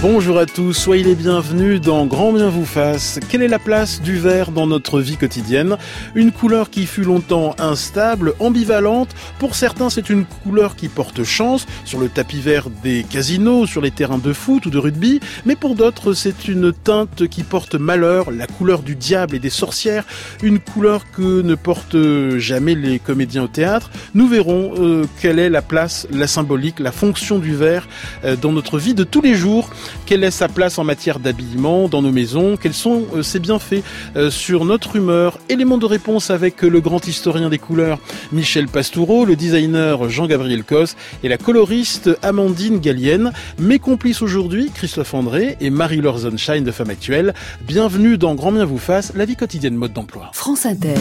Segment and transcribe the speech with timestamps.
[0.00, 3.18] Bonjour à tous, soyez les bienvenus dans Grand Bien vous fasse.
[3.28, 5.76] Quelle est la place du vert dans notre vie quotidienne?
[6.14, 9.08] Une couleur qui fut longtemps instable, ambivalente.
[9.40, 13.80] Pour certains, c'est une couleur qui porte chance sur le tapis vert des casinos, sur
[13.80, 15.18] les terrains de foot ou de rugby.
[15.46, 19.50] Mais pour d'autres, c'est une teinte qui porte malheur, la couleur du diable et des
[19.50, 20.04] sorcières.
[20.44, 23.90] Une couleur que ne portent jamais les comédiens au théâtre.
[24.14, 27.88] Nous verrons euh, quelle est la place, la symbolique, la fonction du vert
[28.24, 29.70] euh, dans notre vie de tous les jours.
[30.06, 32.56] Quelle est sa place en matière d'habillement dans nos maisons?
[32.56, 33.82] Quels sont euh, ses bienfaits?
[34.16, 37.98] Euh, sur notre humeur Élément de réponse avec le grand historien des couleurs
[38.32, 43.32] Michel Pastoureau, le designer Jean-Gabriel Cos et la coloriste Amandine Gallienne.
[43.58, 47.34] Mes complices aujourd'hui, Christophe André et Marie-Laure Zonshine de Femme Actuelle.
[47.62, 50.30] Bienvenue dans Grand Bien vous fasse, la vie quotidienne mode d'emploi.
[50.32, 50.94] France Inter.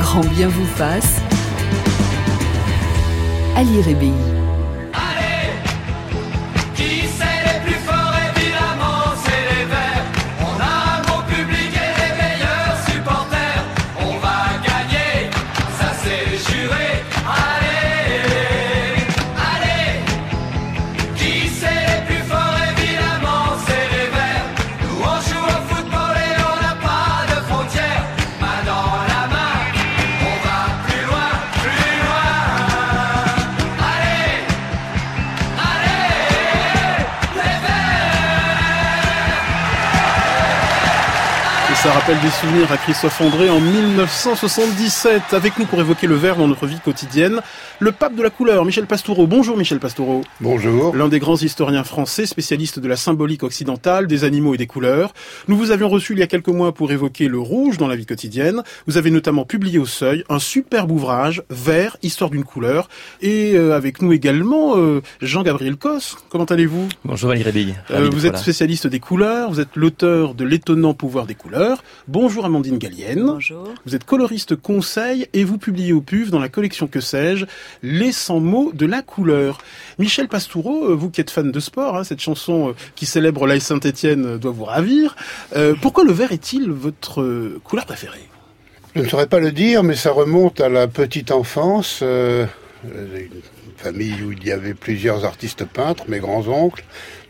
[0.00, 1.20] Grand Bien vous fasse.
[3.56, 4.35] Ali Rébi.
[41.86, 45.22] Ça rappelle des souvenirs à Christophe André en 1977.
[45.34, 47.40] Avec nous pour évoquer le vert dans notre vie quotidienne,
[47.78, 49.28] le pape de la couleur, Michel Pastoureau.
[49.28, 50.22] Bonjour Michel Pastoureau.
[50.40, 50.96] Bonjour.
[50.96, 55.12] L'un des grands historiens français, spécialiste de la symbolique occidentale, des animaux et des couleurs.
[55.46, 57.94] Nous vous avions reçu il y a quelques mois pour évoquer le rouge dans la
[57.94, 58.64] vie quotidienne.
[58.88, 62.88] Vous avez notamment publié au Seuil un superbe ouvrage, Vert, histoire d'une couleur.
[63.22, 66.16] Et euh, avec nous également euh, Jean-Gabriel Cos.
[66.30, 66.88] Comment allez-vous?
[67.04, 67.74] Bonjour Valérie.
[67.92, 71.75] Euh, vous êtes spécialiste des couleurs, vous êtes l'auteur de l'étonnant pouvoir des couleurs.
[72.08, 73.26] Bonjour Amandine Gallienne.
[73.26, 73.74] Bonjour.
[73.84, 77.46] Vous êtes coloriste conseil et vous publiez au PUF dans la collection Que sais-je
[77.82, 79.58] Les 100 mots de la couleur.
[79.98, 84.38] Michel Pastoureau, vous qui êtes fan de sport, hein, cette chanson qui célèbre l'AS Saint-Etienne
[84.38, 85.16] doit vous ravir.
[85.56, 88.28] Euh, pourquoi le vert est-il votre euh, couleur préférée?
[88.94, 92.00] Je ne saurais pas le dire, mais ça remonte à la petite enfance.
[92.02, 92.46] Euh,
[93.76, 96.84] famille où il y avait plusieurs artistes peintres, mes grands-oncles.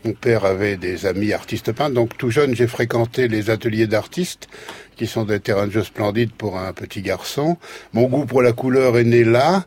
[0.05, 4.47] Mon père avait des amis artistes peintres, donc tout jeune j'ai fréquenté les ateliers d'artistes,
[4.95, 7.57] qui sont des terrains de jeu splendides pour un petit garçon.
[7.93, 9.65] Mon goût pour la couleur est né là,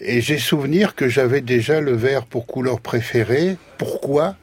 [0.00, 3.56] et j'ai souvenir que j'avais déjà le vert pour couleur préférée.
[3.78, 4.36] Pourquoi?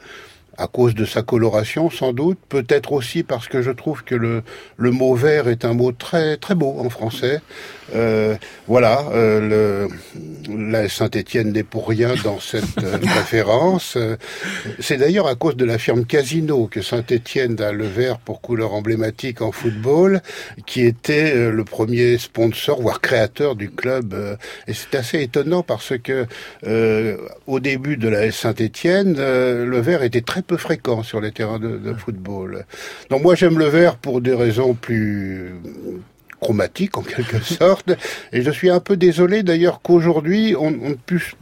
[0.59, 4.43] À cause de sa coloration sans doute, peut-être aussi parce que je trouve que le,
[4.77, 7.41] le mot vert est un mot très très beau en français.
[7.95, 8.35] Euh,
[8.67, 9.87] voilà, euh,
[10.47, 13.97] le, la Saint-Étienne n'est pour rien dans cette euh, référence.
[14.79, 18.73] C'est d'ailleurs à cause de la firme Casino que Saint-Étienne a le vert pour couleur
[18.73, 20.21] emblématique en football,
[20.65, 24.37] qui était le premier sponsor, voire créateur du club.
[24.67, 26.25] Et c'est assez étonnant parce que
[26.65, 31.59] euh, au début de la Saint-Étienne, le vert était très peu fréquent sur les terrains
[31.59, 32.65] de, de football.
[33.11, 35.53] Donc moi j'aime le vert pour des raisons plus
[36.39, 37.91] chromatique en quelque sorte.
[38.33, 40.95] Et je suis un peu désolé d'ailleurs qu'aujourd'hui on ne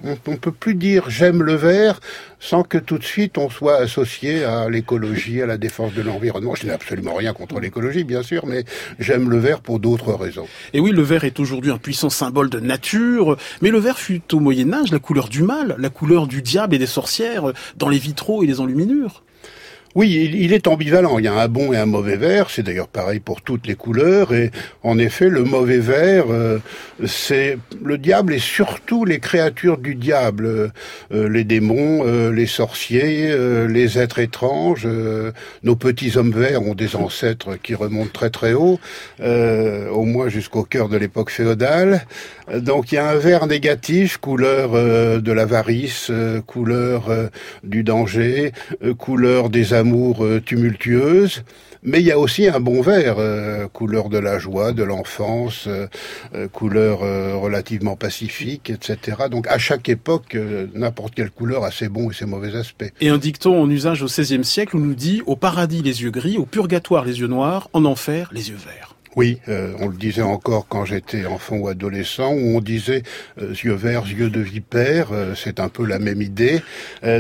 [0.04, 2.00] on, on, peut plus dire j'aime le vert
[2.40, 6.56] sans que tout de suite on soit associé à l'écologie, à la défense de l'environnement.
[6.56, 8.64] Je n'ai absolument rien contre l'écologie bien sûr, mais
[9.00, 10.48] j'aime le vert pour d'autres raisons.
[10.74, 14.22] Et oui, le vert est aujourd'hui un puissant symbole de nature, mais le vert fut
[14.34, 17.90] au Moyen Âge la couleur du mal, la couleur du diable et des sorcières dans
[17.90, 19.24] les vitraux et les enluminures.
[19.96, 21.18] Oui, il, est ambivalent.
[21.18, 22.50] Il y a un bon et un mauvais vert.
[22.50, 24.34] C'est d'ailleurs pareil pour toutes les couleurs.
[24.34, 24.52] Et
[24.84, 26.60] en effet, le mauvais vert, euh,
[27.06, 30.72] c'est le diable et surtout les créatures du diable,
[31.12, 33.36] euh, les démons, euh, les sorciers,
[33.68, 34.88] les êtres étranges.
[35.64, 38.80] nos petits hommes verts ont des ancêtres qui remontent très très haut,
[39.20, 42.06] au moins jusqu'au cœur de l'époque féodale.
[42.54, 46.12] Donc il y a un vert négatif, couleur de l'avarice,
[46.46, 47.10] couleur
[47.64, 48.54] du danger,
[48.98, 51.44] couleur des amours tumultueuses,
[51.84, 55.68] mais il y a aussi un bon vert, euh, couleur de la joie, de l'enfance,
[55.68, 55.88] euh,
[56.52, 59.18] couleur euh, relativement pacifique, etc.
[59.32, 60.38] Donc à chaque époque,
[60.74, 62.92] n'importe quelle couleur a ses bons et ses mauvais aspects.
[63.00, 66.38] Et un dicton en usage au XVIe siècle nous dit au paradis les yeux gris,
[66.38, 68.87] au purgatoire les yeux noirs, en enfer les yeux verts.
[69.18, 73.02] Oui, euh, on le disait encore quand j'étais enfant ou adolescent, où on disait
[73.42, 76.62] euh, yeux verts, yeux de vipère, euh, c'est un peu la même idée.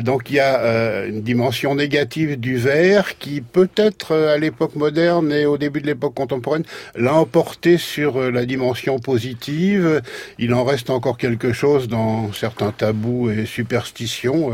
[0.03, 5.47] donc il y a une dimension négative du vert qui peut-être à l'époque moderne et
[5.47, 6.65] au début de l'époque contemporaine
[6.95, 10.03] l'a emporté sur la dimension positive.
[10.37, 14.51] Il en reste encore quelque chose dans certains tabous et superstitions.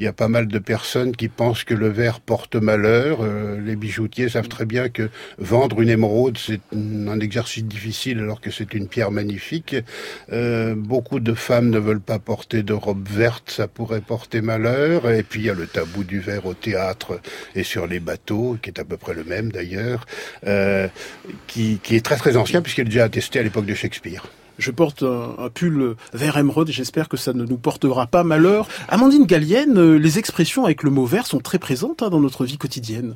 [0.00, 3.18] Il y a pas mal de personnes qui pensent que le vert porte malheur.
[3.20, 8.40] Euh, les bijoutiers savent très bien que vendre une émeraude, c'est un exercice difficile alors
[8.40, 9.76] que c'est une pierre magnifique.
[10.32, 15.10] Euh, beaucoup de femmes ne veulent pas porter de robe verte, ça pourrait porter malheur.
[15.10, 17.20] Et puis il y a le tabou du verre au théâtre
[17.54, 20.06] et sur les bateaux, qui est à peu près le même d'ailleurs,
[20.46, 20.88] euh,
[21.46, 24.24] qui, qui est très très ancien puisqu'il est déjà attesté à l'époque de Shakespeare.
[24.60, 28.68] Je porte un, pull vert émeraude et j'espère que ça ne nous portera pas malheur.
[28.88, 32.44] Amandine Gallienne, euh, les expressions avec le mot vert sont très présentes hein, dans notre
[32.44, 33.14] vie quotidienne.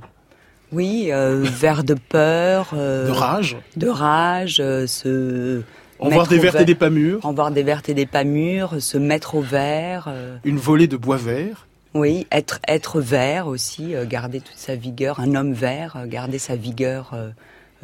[0.73, 2.71] Oui, euh, vert de peur.
[2.73, 3.59] Euh, de rage.
[3.77, 5.61] De rage, se...
[5.99, 7.21] En voir des vertes et des pas mûres.
[7.25, 10.11] En voir des vertes et des pas mûres, se mettre au vert.
[10.45, 11.67] Une volée de bois vert.
[11.93, 15.21] Oui, être, être vert aussi, garder toute sa vigueur.
[15.21, 17.15] Un homme vert, garder sa vigueur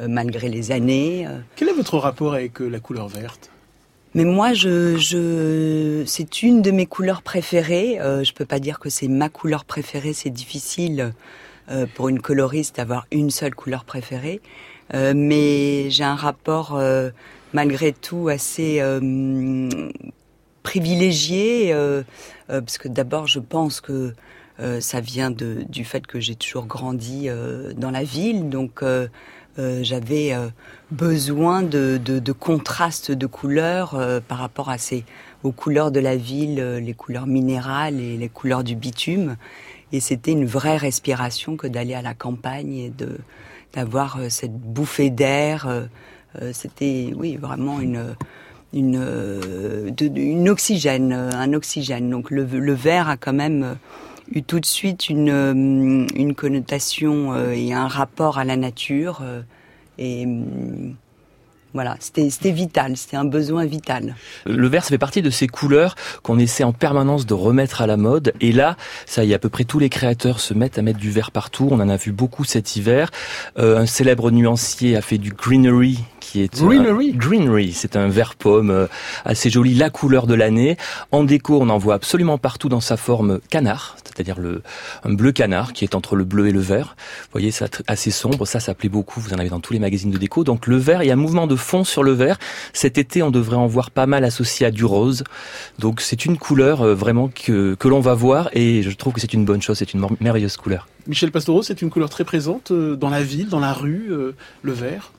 [0.07, 1.25] malgré les années.
[1.27, 1.39] Euh.
[1.55, 3.49] Quel est votre rapport avec euh, la couleur verte?
[4.13, 7.99] Mais moi, je, je, c'est une de mes couleurs préférées.
[8.01, 10.13] Euh, je peux pas dire que c'est ma couleur préférée.
[10.13, 11.13] C'est difficile
[11.95, 14.41] pour une coloriste d'avoir une seule couleur préférée.
[14.91, 16.77] mais j'ai un rapport,
[17.53, 18.81] malgré tout, assez
[20.63, 21.73] privilégié,
[22.49, 24.13] parce que d'abord, je pense que
[24.79, 27.29] ça vient de, du fait que j'ai toujours grandi
[27.77, 29.07] dans la ville, donc euh,
[29.57, 30.47] j'avais euh,
[30.91, 35.03] besoin de, de, de contrastes de couleurs euh, par rapport à ces,
[35.43, 39.35] aux couleurs de la ville, les couleurs minérales et les couleurs du bitume.
[39.91, 43.17] Et c'était une vraie respiration que d'aller à la campagne et de
[43.73, 45.87] d'avoir cette bouffée d'air.
[46.51, 48.15] c'était oui vraiment une
[48.73, 49.01] une,
[50.15, 52.09] une oxygène, un oxygène.
[52.09, 53.77] Donc le, le vert a quand même
[54.31, 55.51] eu tout de suite une, euh,
[56.15, 59.19] une connotation euh, et un rapport à la nature.
[59.21, 59.41] Euh,
[59.97, 60.95] et mm,
[61.73, 64.15] voilà, c'était vital, c'était un besoin vital.
[64.45, 67.87] Le vert, ça fait partie de ces couleurs qu'on essaie en permanence de remettre à
[67.87, 68.33] la mode.
[68.41, 68.75] Et là,
[69.05, 71.31] ça y est, à peu près tous les créateurs se mettent à mettre du vert
[71.31, 71.69] partout.
[71.71, 73.09] On en a vu beaucoup cet hiver.
[73.55, 75.99] un célèbre nuancier a fait du greenery
[76.31, 77.11] qui est greenery.
[77.11, 78.87] greenery, c'est un vert pomme
[79.25, 80.77] assez joli, la couleur de l'année.
[81.11, 84.61] En déco, on en voit absolument partout dans sa forme canard, c'est-à-dire le
[85.03, 86.95] un bleu canard qui est entre le bleu et le vert.
[87.23, 89.19] Vous voyez, c'est assez sombre, ça, ça plaît beaucoup.
[89.19, 90.45] Vous en avez dans tous les magazines de déco.
[90.45, 92.39] Donc le vert, il y a un mouvement de fond sur le vert.
[92.71, 95.25] Cet été, on devrait en voir pas mal associé à du rose.
[95.79, 99.19] Donc c'est une couleur euh, vraiment que que l'on va voir et je trouve que
[99.19, 99.77] c'est une bonne chose.
[99.77, 100.87] C'est une merveilleuse couleur.
[101.07, 104.35] Michel Pastoureau, c'est une couleur très présente euh, dans la ville, dans la rue, euh,
[104.61, 105.11] le vert?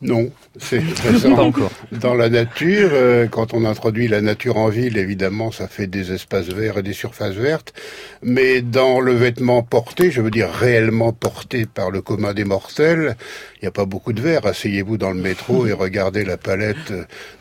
[0.00, 1.52] Non, c'est présent
[1.90, 2.90] dans la nature.
[2.92, 6.82] Euh, quand on introduit la nature en ville, évidemment, ça fait des espaces verts et
[6.82, 7.74] des surfaces vertes.
[8.22, 13.16] Mais dans le vêtement porté, je veux dire réellement porté par le commun des mortels,
[13.56, 14.46] il n'y a pas beaucoup de vert.
[14.46, 16.92] Asseyez-vous dans le métro et regardez la palette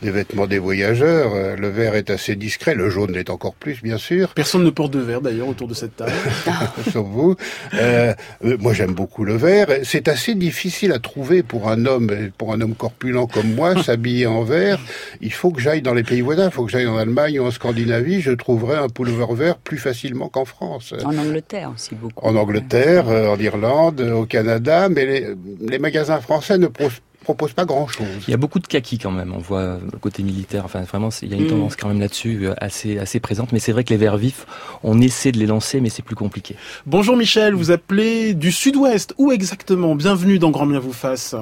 [0.01, 1.33] des vêtements des voyageurs.
[1.35, 4.33] Euh, le vert est assez discret, le jaune l'est encore plus, bien sûr.
[4.33, 6.11] Personne ne porte de vert d'ailleurs autour de cette table.
[6.91, 7.35] Sauf vous.
[7.75, 9.67] Euh, moi, j'aime beaucoup le vert.
[9.83, 14.27] C'est assez difficile à trouver pour un homme, pour un homme corpulent comme moi, s'habiller
[14.27, 14.79] en vert,
[15.21, 17.45] il faut que j'aille dans les pays voisins, il faut que j'aille en Allemagne ou
[17.45, 20.93] en Scandinavie, je trouverai un pullover vert plus facilement qu'en France.
[21.03, 22.25] En Angleterre aussi beaucoup.
[22.25, 27.87] En Angleterre, euh, en Irlande, au Canada, mais les, magasins français ne proposent pas grand
[27.87, 28.07] chose.
[28.27, 29.33] Il y a beaucoup de kaki quand même.
[29.35, 30.65] On voit le côté militaire.
[30.65, 31.49] Enfin, vraiment, il y a une mm.
[31.49, 33.51] tendance quand même là-dessus euh, assez assez présente.
[33.51, 34.45] Mais c'est vrai que les verts vifs,
[34.83, 36.55] on essaie de les lancer, mais c'est plus compliqué.
[36.85, 39.13] Bonjour Michel, vous appelez du Sud-Ouest.
[39.17, 39.95] Où exactement?
[39.95, 41.35] Bienvenue dans Grand Bien vous fasse.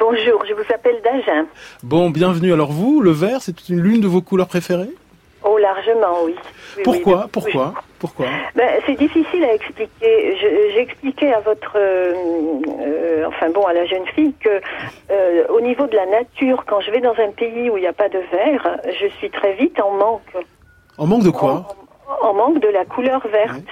[0.00, 1.44] Bonjour, je vous appelle d'Agen.
[1.82, 2.54] Bon, bienvenue.
[2.54, 4.88] Alors vous, le vert, c'est l'une de vos couleurs préférées?
[5.44, 6.34] Oh, largement, oui.
[6.84, 8.24] Pourquoi Pourquoi Pourquoi?
[8.54, 10.38] Ben, C'est difficile à expliquer.
[10.74, 12.14] J'expliquais à votre, euh,
[12.80, 14.48] euh, enfin bon, à la jeune fille que
[15.10, 17.86] euh, au niveau de la nature, quand je vais dans un pays où il n'y
[17.86, 20.34] a pas de vert, je suis très vite en manque.
[20.96, 21.66] En manque de quoi?
[22.22, 23.68] En, manque de la couleur verte.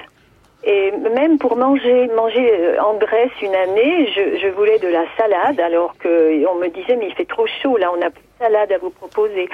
[0.64, 5.04] Et même pour manger, manger euh, en Grèce une année, je, je voulais de la
[5.16, 8.22] salade, alors que on me disait mais il fait trop chaud, là on n'a plus
[8.22, 9.48] de salade à vous proposer.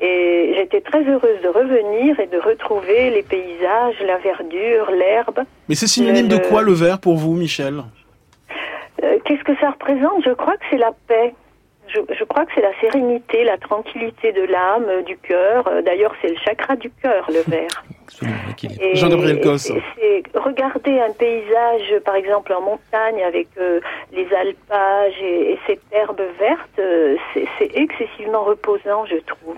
[0.00, 5.40] Et j'étais très heureuse de revenir et de retrouver les paysages, la verdure, l'herbe.
[5.68, 7.84] Mais c'est synonyme de quoi le vert pour vous, Michel?
[9.04, 10.24] Euh, Qu'est-ce que ça représente?
[10.24, 11.32] Je crois que c'est la paix.
[11.86, 15.68] Je, je, crois que c'est la sérénité, la tranquillité de l'âme, du cœur.
[15.84, 17.84] D'ailleurs, c'est le chakra du cœur, le vert.
[18.94, 19.72] Jean-Gabriel Cosse.
[20.34, 23.80] Regarder un paysage, par exemple en montagne, avec euh,
[24.12, 29.56] les alpages et, cette herbe verte, euh, c'est excessivement reposant, je trouve.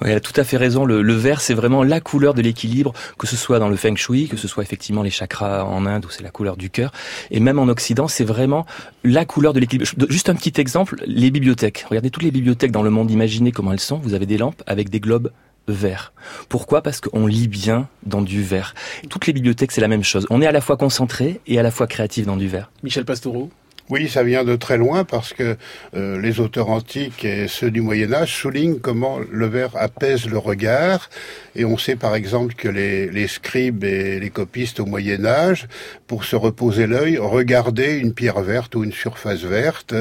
[0.00, 0.84] Oui, elle a tout à fait raison.
[0.84, 4.28] Le, vert, c'est vraiment la couleur de l'équilibre, que ce soit dans le feng shui,
[4.28, 6.92] que ce soit effectivement les chakras en Inde, où c'est la couleur du cœur,
[7.30, 8.66] et même en Occident, c'est vraiment
[9.02, 9.90] la couleur de l'équilibre.
[10.08, 11.86] Juste un petit exemple, les bibliothèques.
[11.88, 13.98] Regardez toutes les bibliothèques dans le monde, imaginez comment elles sont.
[13.98, 15.30] Vous avez des lampes avec des globes
[15.68, 16.12] vert.
[16.48, 16.82] Pourquoi?
[16.82, 18.74] Parce qu'on lit bien dans du vert.
[19.08, 20.26] Toutes les bibliothèques, c'est la même chose.
[20.30, 22.70] On est à la fois concentré et à la fois créatif dans du vert.
[22.82, 23.50] Michel Pastoureau?
[23.90, 25.58] Oui, ça vient de très loin parce que
[25.94, 30.38] euh, les auteurs antiques et ceux du Moyen Âge soulignent comment le verre apaise le
[30.38, 31.10] regard.
[31.54, 35.68] Et on sait par exemple que les, les scribes et les copistes au Moyen Âge,
[36.06, 39.94] pour se reposer l'œil, regardaient une pierre verte ou une surface verte.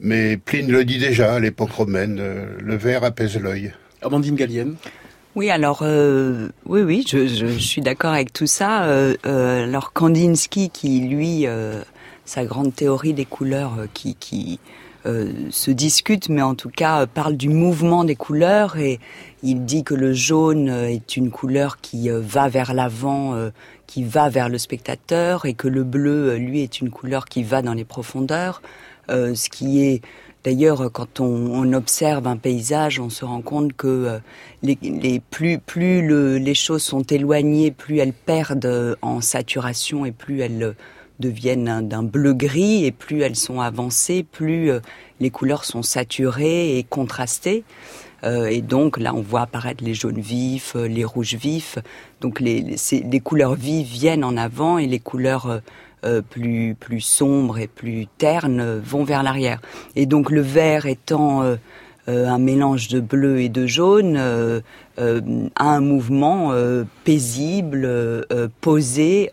[0.00, 2.22] Mais Pline le dit déjà à l'époque romaine,
[2.58, 3.74] le verre apaise l'œil.
[4.02, 4.76] Amandine Gallienne
[5.38, 8.86] oui, alors euh, oui, oui, je, suis d'accord avec tout ça.
[8.86, 11.46] Euh, euh, alors Kandinsky, qui lui
[12.24, 14.58] sa grande théorie des couleurs qui,
[15.04, 18.98] se discute, mais en tout cas parle du mouvement des couleurs et
[19.44, 23.34] il dit que le jaune est une couleur qui va vers l'avant,
[23.86, 27.62] qui va vers le spectateur, et que le bleu, lui, est une couleur qui va
[27.62, 28.60] dans les profondeurs.
[29.08, 30.02] ce qui est
[30.44, 34.20] D'ailleurs, quand on, observe un paysage, on se rend compte que
[34.62, 40.12] les, les plus, plus le, les choses sont éloignées, plus elles perdent en saturation et
[40.12, 40.74] plus elles
[41.18, 44.80] deviennent d'un bleu-gris et plus elles sont avancées, plus euh,
[45.20, 47.64] les couleurs sont saturées et contrastées.
[48.24, 51.78] Euh, et donc là, on voit apparaître les jaunes vifs, euh, les rouges vifs.
[52.20, 55.60] Donc les, les, couleurs vives viennent en avant et les couleurs
[56.04, 59.60] euh, plus plus sombres et plus ternes vont vers l'arrière.
[59.96, 61.42] Et donc le vert étant
[62.06, 64.16] un mélange de bleu et de jaune
[64.96, 66.52] a un mouvement
[67.04, 68.26] paisible,
[68.60, 69.30] posé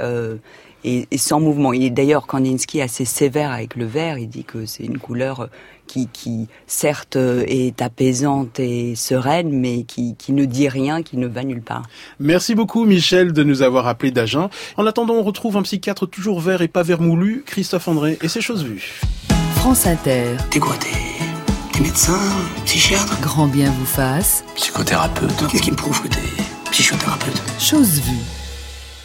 [0.85, 1.73] et, sans mouvement.
[1.73, 4.17] Il est d'ailleurs Kandinsky assez sévère avec le vert.
[4.17, 5.49] Il dit que c'est une couleur
[5.87, 11.27] qui, qui, certes est apaisante et sereine, mais qui, qui, ne dit rien, qui ne
[11.27, 11.83] va nulle part.
[12.19, 14.49] Merci beaucoup Michel de nous avoir appelé d'Agen.
[14.77, 18.41] En attendant, on retrouve un psychiatre toujours vert et pas vermoulu, Christophe André, et ses
[18.41, 19.01] choses vues.
[19.55, 20.37] France Inter.
[20.51, 22.19] T'es quoi T'es médecin
[22.65, 23.19] Psychiatre?
[23.21, 24.43] Grand bien vous fasse.
[24.55, 26.19] Psychothérapeute Qu'est-ce qui me prouve que t'es
[26.71, 27.41] psychothérapeute?
[27.59, 28.44] Chose vue.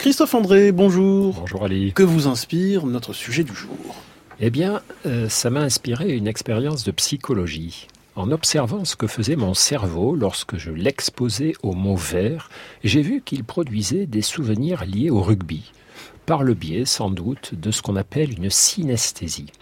[0.00, 1.34] Christophe André, bonjour.
[1.40, 1.92] Bonjour Ali.
[1.92, 3.96] Que vous inspire notre sujet du jour
[4.40, 7.86] Eh bien, euh, ça m'a inspiré une expérience de psychologie.
[8.16, 12.48] En observant ce que faisait mon cerveau lorsque je l'exposais au mot vert,
[12.82, 15.70] j'ai vu qu'il produisait des souvenirs liés au rugby,
[16.24, 19.52] par le biais sans doute de ce qu'on appelle une synesthésie.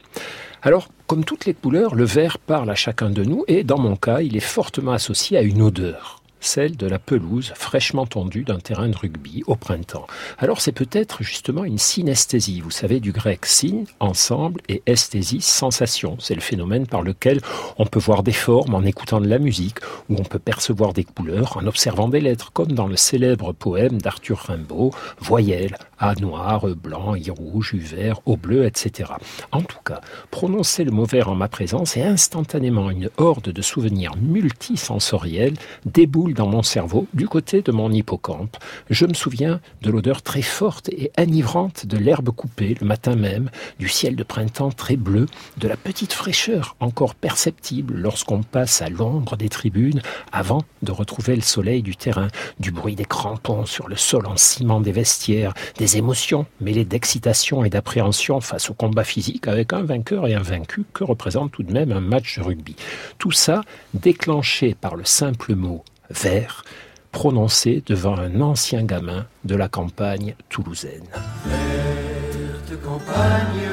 [0.62, 3.97] Alors, comme toutes les couleurs, le vert parle à chacun de nous et dans mon
[3.97, 8.59] cas, il est fortement associé à une odeur celle de la pelouse fraîchement tendue d'un
[8.59, 10.07] terrain de rugby au printemps.
[10.38, 16.16] Alors c'est peut-être justement une synesthésie, vous savez du grec syn, ensemble, et esthésie, sensation.
[16.21, 17.40] C'est le phénomène par lequel
[17.78, 19.78] on peut voir des formes en écoutant de la musique,
[20.09, 24.00] ou on peut percevoir des couleurs en observant des lettres, comme dans le célèbre poème
[24.00, 29.11] d'Arthur Rimbaud, Voyelles, A noir, blanc, I rouge, U vert, O bleu, etc.
[29.50, 30.00] En tout cas,
[30.31, 36.35] prononcer le mot vert en ma présence et instantanément une horde de souvenirs multisensoriels déboule
[36.35, 38.57] dans mon cerveau, du côté de mon hippocampe.
[38.90, 43.50] Je me souviens de l'odeur très forte et enivrante de l'herbe coupée le matin même,
[43.78, 45.26] du ciel de printemps très bleu,
[45.57, 50.00] de la petite fraîcheur encore perceptible lorsqu'on passe à l'ombre des tribunes
[50.33, 52.28] avant de retrouver le soleil du terrain,
[52.61, 57.64] du bruit des crampons sur le sol en ciment des vestiaires, des émotions mêlées d'excitation
[57.64, 61.62] et d'appréhension face au combat physique avec un vainqueur et un vaincu que représente tout
[61.62, 62.76] de même un match de rugby.
[63.18, 63.62] Tout ça
[63.95, 66.64] déclenché par le simple mot vers
[67.12, 71.09] prononcé devant un ancien gamin de la campagne toulousaine.
[71.47, 73.68] Verte campagne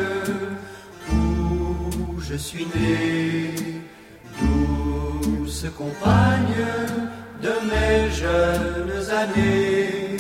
[1.12, 3.51] où je suis né,
[4.41, 6.65] douce compagne
[7.41, 10.17] de mes jeunes années.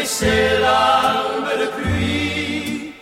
[0.00, 2.92] Et ses larmes de pluie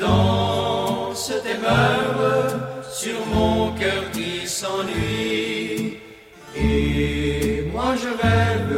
[0.00, 4.04] dansent et meurent sur mon cœur
[4.46, 5.98] s'ennuie.
[6.56, 8.74] Et moi je rêve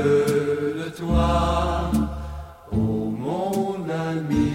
[0.80, 1.90] de toi,
[2.72, 3.76] oh mon
[4.08, 4.52] ami.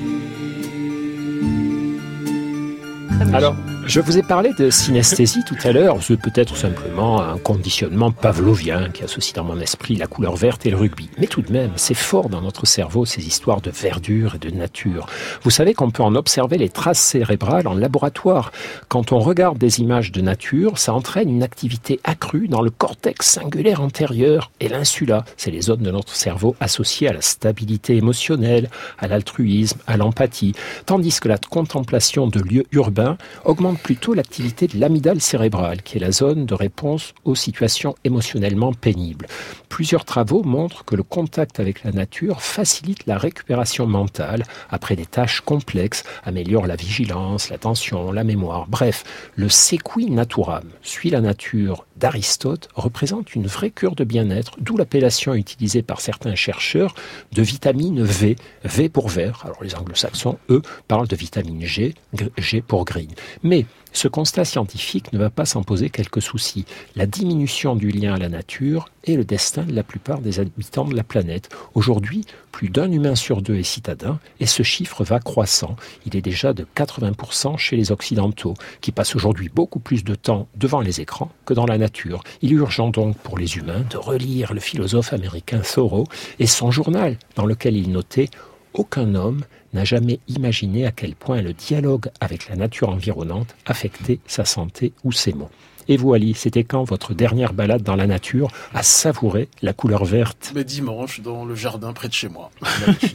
[3.34, 3.56] Alors,
[3.92, 5.98] je vous ai parlé de synesthésie tout à l'heure.
[6.02, 10.70] C'est peut-être simplement un conditionnement pavlovien qui associe dans mon esprit la couleur verte et
[10.70, 11.10] le rugby.
[11.18, 14.50] Mais tout de même, c'est fort dans notre cerveau ces histoires de verdure et de
[14.50, 15.08] nature.
[15.44, 18.54] Vous savez qu'on peut en observer les traces cérébrales en laboratoire.
[18.88, 23.28] Quand on regarde des images de nature, ça entraîne une activité accrue dans le cortex
[23.28, 25.26] singulaire antérieur et l'insula.
[25.36, 28.70] C'est les zones de notre cerveau associées à la stabilité émotionnelle,
[29.00, 30.54] à l'altruisme, à l'empathie.
[30.86, 36.02] Tandis que la contemplation de lieux urbains augmente plutôt l'activité de l'amygdale cérébrale, qui est
[36.02, 39.28] la zone de réponse aux situations émotionnellement pénibles.
[39.70, 45.06] Plusieurs travaux montrent que le contact avec la nature facilite la récupération mentale après des
[45.06, 48.68] tâches complexes, améliore la vigilance, l'attention, la mémoire.
[48.68, 49.04] Bref,
[49.36, 55.36] le sequi naturam suit la nature d'Aristote représente une vraie cure de bien-être, d'où l'appellation
[55.36, 56.96] utilisée par certains chercheurs
[57.32, 59.44] de vitamine V, V pour vert.
[59.46, 61.94] Alors les anglo-saxons, eux, parlent de vitamine G,
[62.38, 63.12] G pour green.
[63.44, 66.66] Mais ce constat scientifique ne va pas s'en poser quelques soucis.
[66.96, 70.86] La diminution du lien à la nature est le destin de la plupart des habitants
[70.86, 71.50] de la planète.
[71.74, 75.76] Aujourd'hui, plus d'un humain sur deux est citadin et ce chiffre va croissant.
[76.06, 80.48] Il est déjà de 80% chez les Occidentaux, qui passent aujourd'hui beaucoup plus de temps
[80.56, 82.24] devant les écrans que dans la nature.
[82.42, 86.06] Il est urgent donc pour les humains de relire le philosophe américain Thoreau
[86.40, 88.30] et son journal, dans lequel il notait
[88.74, 89.42] aucun homme
[89.74, 94.94] n'a jamais imaginé à quel point le dialogue avec la nature environnante affectait sa santé
[95.04, 95.50] ou ses maux.
[95.88, 100.06] Et vous, Ali, c'était quand votre dernière balade dans la nature à savourer la couleur
[100.06, 102.52] verte Mais dimanche, dans le jardin près de chez moi.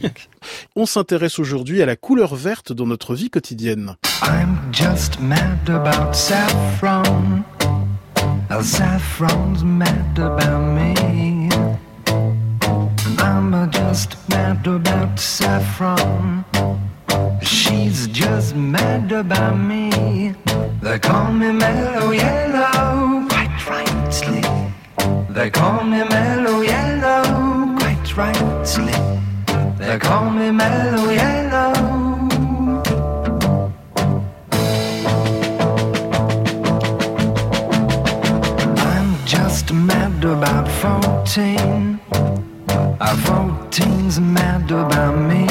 [0.75, 3.95] On s'intéresse aujourd'hui à la couleur verte dans notre vie quotidienne.
[4.23, 7.43] I'm just mad about saffron.
[8.61, 11.36] Saffron's mad about me.
[13.27, 16.45] I'm just mad about saffron.
[17.41, 20.33] She's just mad about me.
[20.81, 24.41] They call me mellow yellow, quite rightly.
[25.29, 28.93] They call me mellow yellow, quite rightly.
[29.77, 31.73] They call me mellow yellow.
[38.89, 41.96] I'm just mad about fourteen.
[43.07, 45.46] Our fourteen's mad about me.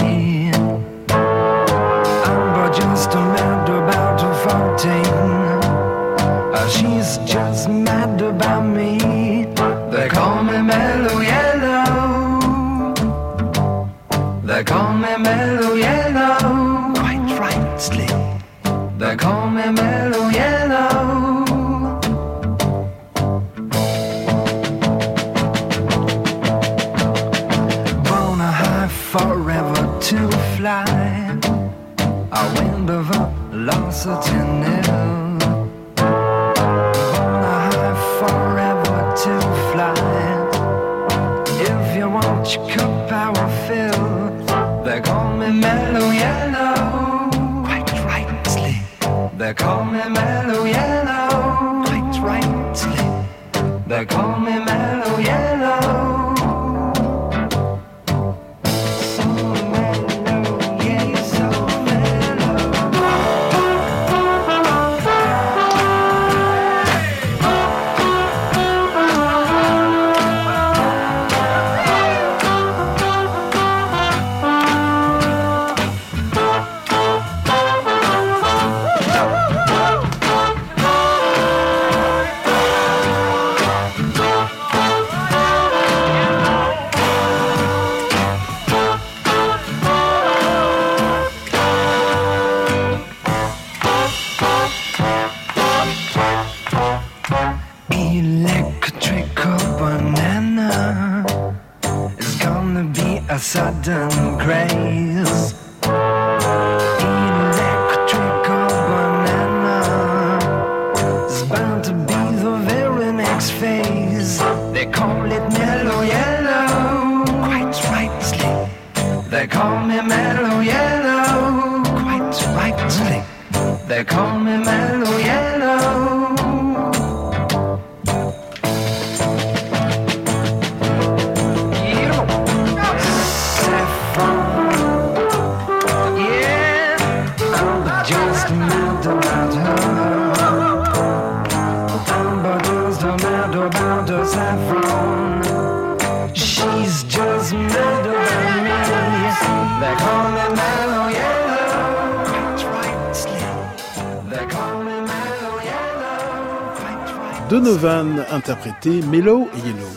[157.66, 159.90] Donovan interprété Mellow et Yellow.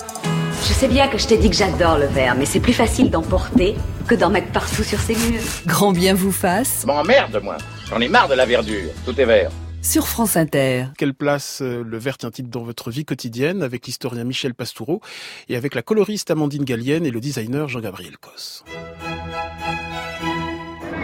[0.68, 3.12] Je sais bien que je t'ai dit que j'adore le vert, mais c'est plus facile
[3.12, 3.76] d'en porter
[4.08, 5.44] que d'en mettre partout sur ses murs.
[5.68, 6.84] Grand bien vous fasse.
[6.88, 7.58] M'emmerde, moi.
[7.88, 8.90] J'en ai marre de la verdure.
[9.06, 9.52] Tout est vert
[9.84, 10.88] sur France Inter.
[10.98, 15.00] Quelle place euh, le vert tient-il dans votre vie quotidienne avec l'historien Michel Pastoureau
[15.48, 18.66] et avec la coloriste Amandine Gallienne et le designer Jean-Gabriel Cos.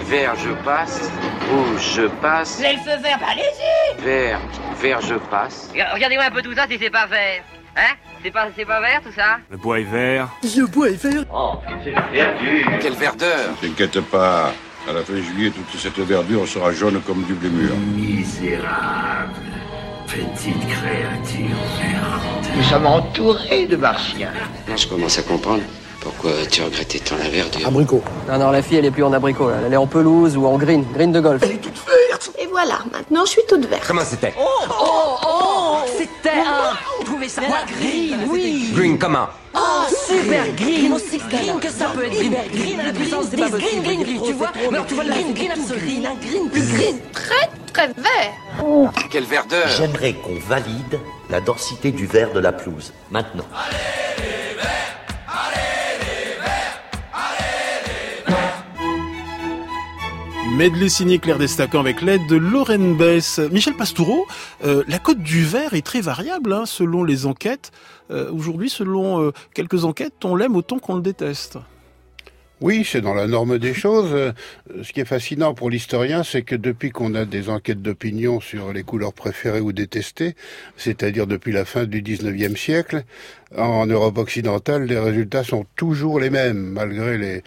[0.07, 1.09] Vert, je passe.
[1.49, 2.49] Rouge, je passe.
[2.61, 4.39] C'est le feu vert, bah allez-y Vert,
[4.81, 5.69] vert, je passe.
[5.93, 7.43] Regardez-moi un peu tout ça si c'est pas vert.
[7.77, 7.93] Hein?
[8.23, 9.37] C'est pas, c'est pas vert tout ça?
[9.49, 10.29] Le bois est vert.
[10.43, 14.53] Le bois est vert Oh, c'est la verdure Quelle verdeur T'inquiète pas,
[14.89, 17.75] à la fin juillet, toute cette verdure sera jaune comme du blé mûr.
[17.95, 19.33] Misérable.
[20.07, 22.45] Petite créature merde.
[22.55, 24.31] Nous sommes entourés de martiens.
[24.67, 25.63] Là, je commence à comprendre
[26.05, 27.67] pourquoi tu regrettais tant la verdure.
[27.67, 28.03] Abricot.
[28.29, 29.55] Non, non, la fille, elle est plus en abricot, là.
[29.65, 31.41] Elle est en pelouse ou en green, green de golf.
[31.43, 32.31] Elle est toute verte.
[32.37, 33.83] Et voilà, maintenant je suis toute verte.
[33.87, 36.75] Comment c'était Oh, oh, oh C'était un...
[36.99, 41.87] Vous trouvez ça quoi Green, oui Green comment Oh, super green Aussi green que ça
[41.87, 44.93] peut être green Green à la puissance des green, green, green, tu vois alors tu
[44.93, 48.93] vois green, green absolu Green, un green plus green Très, très vert.
[49.09, 50.99] Quelle verdeur J'aimerais qu'on valide
[51.31, 52.93] la densité du verre de la pelouse.
[53.09, 53.45] Maintenant.
[60.55, 63.39] Medley signé Claire Destacan avec l'aide de Lorraine Bess.
[63.51, 64.25] Michel Pastoureau,
[64.63, 67.71] euh, la cote du verre est très variable hein, selon les enquêtes.
[68.09, 71.57] Euh, Aujourd'hui, selon euh, quelques enquêtes, on l'aime autant qu'on le déteste.
[72.61, 74.33] Oui, c'est dans la norme des choses.
[74.81, 78.71] Ce qui est fascinant pour l'historien, c'est que depuis qu'on a des enquêtes d'opinion sur
[78.71, 80.35] les couleurs préférées ou détestées,
[80.77, 83.03] c'est-à-dire depuis la fin du 19e siècle,
[83.57, 87.43] en Europe occidentale, les résultats sont toujours les mêmes, malgré les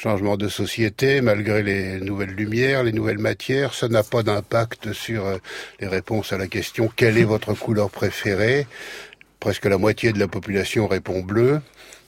[0.00, 3.74] changements de société, malgré les nouvelles lumières, les nouvelles matières.
[3.74, 5.36] Ça n'a pas d'impact sur euh,
[5.78, 8.66] les réponses à la question quelle est votre couleur préférée?
[9.40, 11.60] Presque la moitié de la population répond bleu.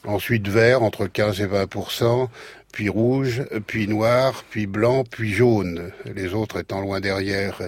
[0.05, 2.29] Ensuite vert, entre 15 et 20%
[2.73, 7.61] puis rouge, puis noir, puis blanc, puis jaune, les autres étant loin derrière.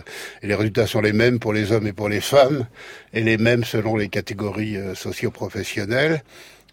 [0.43, 2.67] Les résultats sont les mêmes pour les hommes et pour les femmes,
[3.13, 6.23] et les mêmes selon les catégories euh, socio-professionnelles.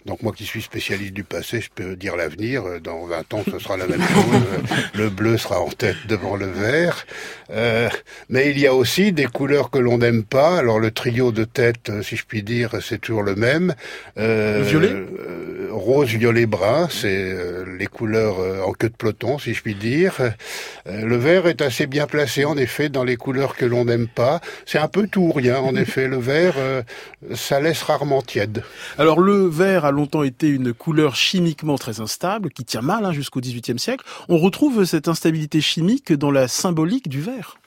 [0.06, 2.64] Donc moi qui suis spécialiste du passé, je peux dire l'avenir.
[2.66, 4.26] Euh, Dans 20 ans, ce sera la même chose.
[4.34, 7.06] Euh, Le bleu sera en tête devant le vert.
[7.52, 7.88] Euh,
[8.30, 10.58] mais il y a aussi des couleurs que l'on n'aime pas.
[10.58, 13.76] Alors le trio de tête, si je puis dire, c'est toujours le même.
[14.18, 17.36] Euh, Le violet euh, Rose, violet, brun, c'est
[17.78, 18.38] les couleurs
[18.68, 20.14] en queue de peloton, si je puis dire.
[20.86, 24.42] Le vert est assez bien placé, en effet, dans les couleurs que l'on n'aime pas.
[24.66, 26.08] C'est un peu tout ou rien, en effet.
[26.10, 26.56] Le vert,
[27.36, 28.64] ça laisse rarement tiède.
[28.98, 33.12] Alors le vert a longtemps été une couleur chimiquement très instable, qui tient mal hein,
[33.12, 34.06] jusqu'au XVIIIe siècle.
[34.30, 37.58] On retrouve cette instabilité chimique dans la symbolique du vert.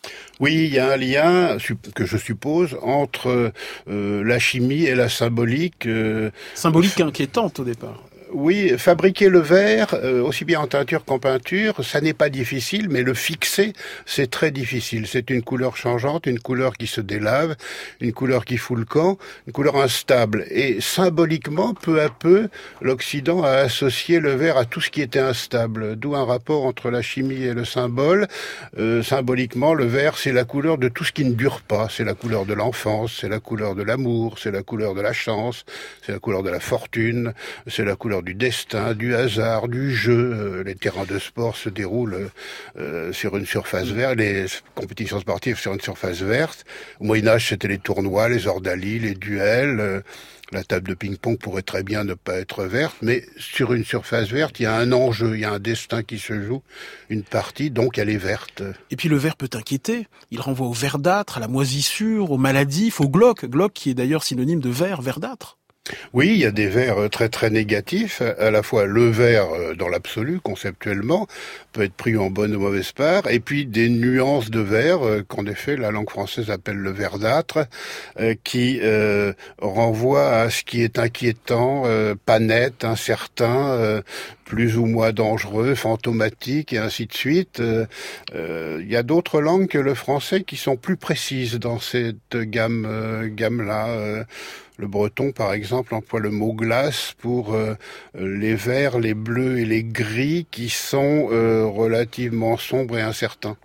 [0.41, 1.57] Oui, il y a un lien
[1.95, 3.53] que je suppose entre
[3.89, 5.87] euh, la chimie et la symbolique.
[5.87, 8.03] euh, Symbolique inquiétante au départ.
[8.35, 12.89] Oui, fabriquer le verre, euh, aussi bien en teinture qu'en peinture, ça n'est pas difficile,
[12.91, 13.73] mais le fixer,
[14.07, 15.07] c'est très difficile.
[15.07, 17.55] C'est une couleur changeante, une couleur qui se délave,
[18.01, 20.47] une couleur qui fout le camp, une couleur instable.
[20.51, 22.49] Et symboliquement, peu à peu,
[22.81, 26.91] l'Occident a associé le verre à tout ce qui était instable, d'où un rapport entre
[26.91, 28.27] la chimie et le symbole.
[28.79, 31.87] Euh, symboliquement, le vert, c'est la couleur de tout ce qui ne dure pas.
[31.89, 35.13] C'est la couleur de l'enfance, c'est la couleur de l'amour, c'est la couleur de la
[35.13, 35.65] chance,
[36.03, 37.33] c'est la couleur de la fortune,
[37.69, 40.33] c'est la couleur du destin, du hasard, du jeu.
[40.35, 42.31] Euh, les terrains de sport se déroulent
[42.77, 46.65] euh, sur une surface verte, les compétitions sportives sur une surface verte.
[47.01, 49.79] Au Moyen Âge, c'était les tournois, les ordalies, les duels.
[49.81, 50.01] euh,
[50.53, 54.29] la table de ping-pong pourrait très bien ne pas être verte, mais sur une surface
[54.29, 56.63] verte, il y a un enjeu, il y a un destin qui se joue,
[57.09, 58.63] une partie, donc elle est verte.
[58.91, 60.07] Et puis le verre peut inquiéter.
[60.31, 63.47] Il renvoie au verdâtre, à la moisissure, aux maladies, au glauque.
[63.47, 65.59] Glauque qui est d'ailleurs synonyme de vert, verdâtre.
[66.15, 68.23] Oui, il y a des vers euh, très très négatifs.
[68.23, 71.27] À la fois le vers euh, dans l'absolu, conceptuellement,
[71.73, 75.23] peut être pris en bonne ou mauvaise part, et puis des nuances de vers euh,
[75.29, 77.67] qu'en effet la langue française appelle le verdâtre,
[78.45, 84.03] qui euh, renvoie à ce qui est inquiétant, euh, pas net, incertain,
[84.45, 87.61] plus ou moins dangereux, fantomatique, et ainsi de suite.
[88.35, 92.87] Il y a d'autres langues que le français qui sont plus précises dans cette gamme
[92.89, 94.25] euh, gamme-là.
[94.79, 97.75] Euh, le breton, par exemple, emploie le mot glace pour euh,
[98.15, 103.57] les verts, les bleus et les gris qui sont euh, relativement sombres et incertains.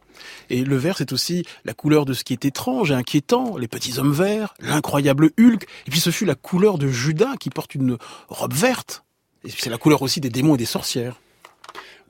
[0.49, 3.67] Et le vert, c'est aussi la couleur de ce qui est étrange et inquiétant, les
[3.67, 5.63] petits hommes verts, l'incroyable Hulk.
[5.87, 9.03] Et puis ce fut la couleur de Judas qui porte une robe verte.
[9.45, 11.15] Et c'est la couleur aussi des démons et des sorcières.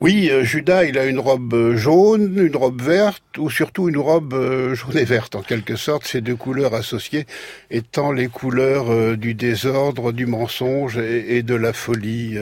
[0.02, 3.98] Oui, euh, Judas, il a une robe euh, jaune, une robe verte, ou surtout une
[3.98, 7.26] robe euh, jaune et verte, en quelque sorte, ces deux couleurs associées
[7.70, 12.38] étant les couleurs du désordre, du mensonge et de la folie.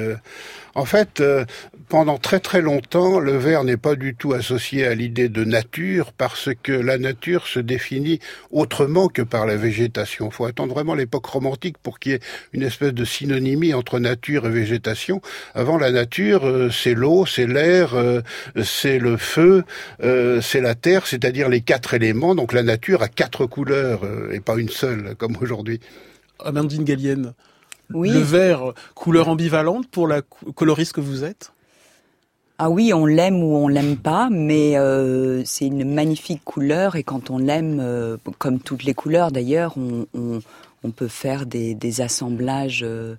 [0.79, 1.45] En fait, euh,
[1.89, 6.13] pendant très très longtemps, le vert n'est pas du tout associé à l'idée de nature,
[6.13, 8.21] parce que la nature se définit
[8.53, 10.29] autrement que par la végétation.
[10.29, 12.21] Il faut attendre vraiment l'époque romantique pour qu'il y ait
[12.53, 15.21] une espèce de synonymie entre nature et végétation.
[15.57, 18.21] Avant la nature, euh, c'est l'eau, c'est l'air, euh,
[18.63, 19.65] c'est le feu,
[19.99, 22.37] c'est la terre, c'est-à-dire les quatre éléments.
[22.37, 25.81] Donc la nature a quatre couleurs et pas une seule, comme aujourd'hui.
[26.39, 27.35] Amandine Gallienne,
[27.95, 28.11] Oui.
[28.11, 31.53] le vert, couleur ambivalente pour la coloriste que vous êtes?
[32.59, 37.05] Ah oui, on l'aime ou on l'aime pas, mais euh, c'est une magnifique couleur et
[37.05, 40.41] quand on l'aime, euh, comme toutes les couleurs d'ailleurs, on, on,
[40.83, 43.15] on peut faire des, des assemblages euh,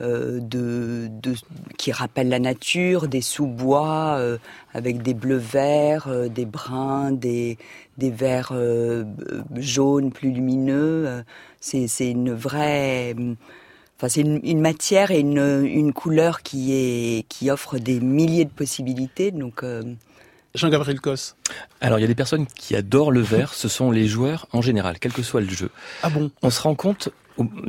[0.00, 1.34] euh, de, de,
[1.76, 4.38] qui rappellent la nature, des sous-bois euh,
[4.74, 7.58] avec des bleus verts, euh, des bruns, des,
[7.98, 9.04] des verts euh,
[9.56, 11.24] jaunes plus lumineux.
[11.60, 13.16] C'est c'est une vraie...
[14.04, 18.44] Enfin, c'est une, une matière et une, une couleur qui est qui offre des milliers
[18.44, 19.30] de possibilités.
[19.30, 19.82] Donc, euh,
[20.54, 21.32] Jean-Gabriel Cos.
[21.80, 24.60] Alors il y a des personnes qui adorent le vert, ce sont les joueurs en
[24.60, 25.70] général, quel que soit le jeu.
[26.02, 26.30] Ah bon?
[26.42, 27.08] On se rend compte,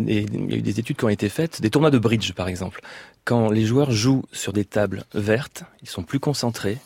[0.07, 2.33] et il y a eu des études qui ont été faites, des tournois de bridge
[2.33, 2.81] par exemple,
[3.23, 6.79] quand les joueurs jouent sur des tables vertes, ils sont plus concentrés,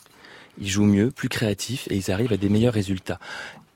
[0.61, 3.19] ils jouent mieux, plus créatifs et ils arrivent à des meilleurs résultats.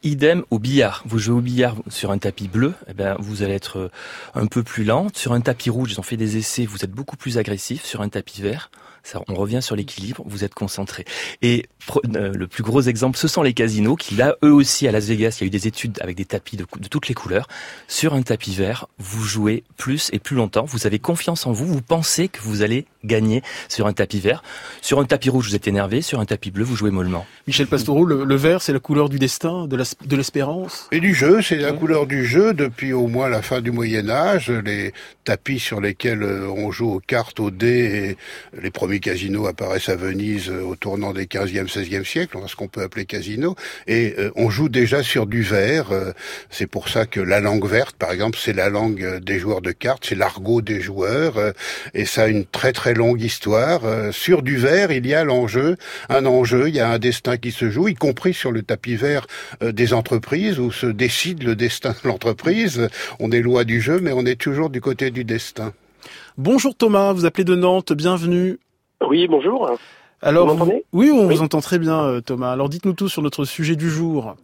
[0.03, 1.01] Idem au billard.
[1.05, 3.91] Vous jouez au billard sur un tapis bleu, eh ben vous allez être euh,
[4.35, 5.07] un peu plus lent.
[5.13, 7.85] Sur un tapis rouge, ils ont fait des essais, vous êtes beaucoup plus agressif.
[7.85, 8.69] Sur un tapis vert,
[9.03, 11.05] ça, on revient sur l'équilibre, vous êtes concentré.
[11.41, 11.65] Et
[12.15, 15.05] euh, le plus gros exemple, ce sont les casinos qui, là, eux aussi, à Las
[15.05, 17.47] Vegas, il y a eu des études avec des tapis de, de toutes les couleurs.
[17.87, 20.63] Sur un tapis vert, vous jouez plus et plus longtemps.
[20.65, 21.65] Vous avez confiance en vous.
[21.65, 24.41] Vous pensez que vous allez gagner sur un tapis vert.
[24.81, 26.01] Sur un tapis rouge, vous êtes énervé.
[26.01, 27.25] Sur un tapis bleu, vous jouez mollement.
[27.45, 30.87] Michel Pastoureau, le, le vert, c'est la couleur du destin, de l'espérance?
[30.91, 34.09] Et du jeu, c'est la couleur du jeu depuis au moins la fin du Moyen
[34.09, 34.49] Âge.
[34.49, 34.93] Les
[35.25, 38.15] tapis sur lesquels euh, on joue aux cartes, aux dés,
[38.53, 42.55] et les premiers casinos apparaissent à Venise euh, au tournant des 15e, 16e siècles, ce
[42.55, 43.55] qu'on peut appeler casino.
[43.87, 45.91] Et euh, on joue déjà sur du vert.
[45.91, 46.11] euh,
[46.49, 49.71] C'est pour ça que la langue verte, par exemple, c'est la langue des joueurs de
[49.71, 51.53] cartes, c'est l'argot des joueurs.
[51.93, 53.81] Et ça a une très très longue histoire.
[54.11, 55.77] Sur du vert, il y a l'enjeu,
[56.09, 58.95] un enjeu, il y a un destin qui se joue, y compris sur le tapis
[58.95, 59.27] vert
[59.61, 62.87] des entreprises où se décide le destin de l'entreprise.
[63.19, 65.73] On est loin du jeu, mais on est toujours du côté du destin.
[66.37, 68.57] Bonjour Thomas, vous appelez de Nantes, bienvenue.
[69.07, 69.71] Oui, bonjour.
[70.21, 71.35] Alors, Vous m'entendez oui, on Oui.
[71.35, 72.51] vous entend très bien, euh, Thomas.
[72.51, 74.35] Alors, dites-nous tout sur notre sujet du jour.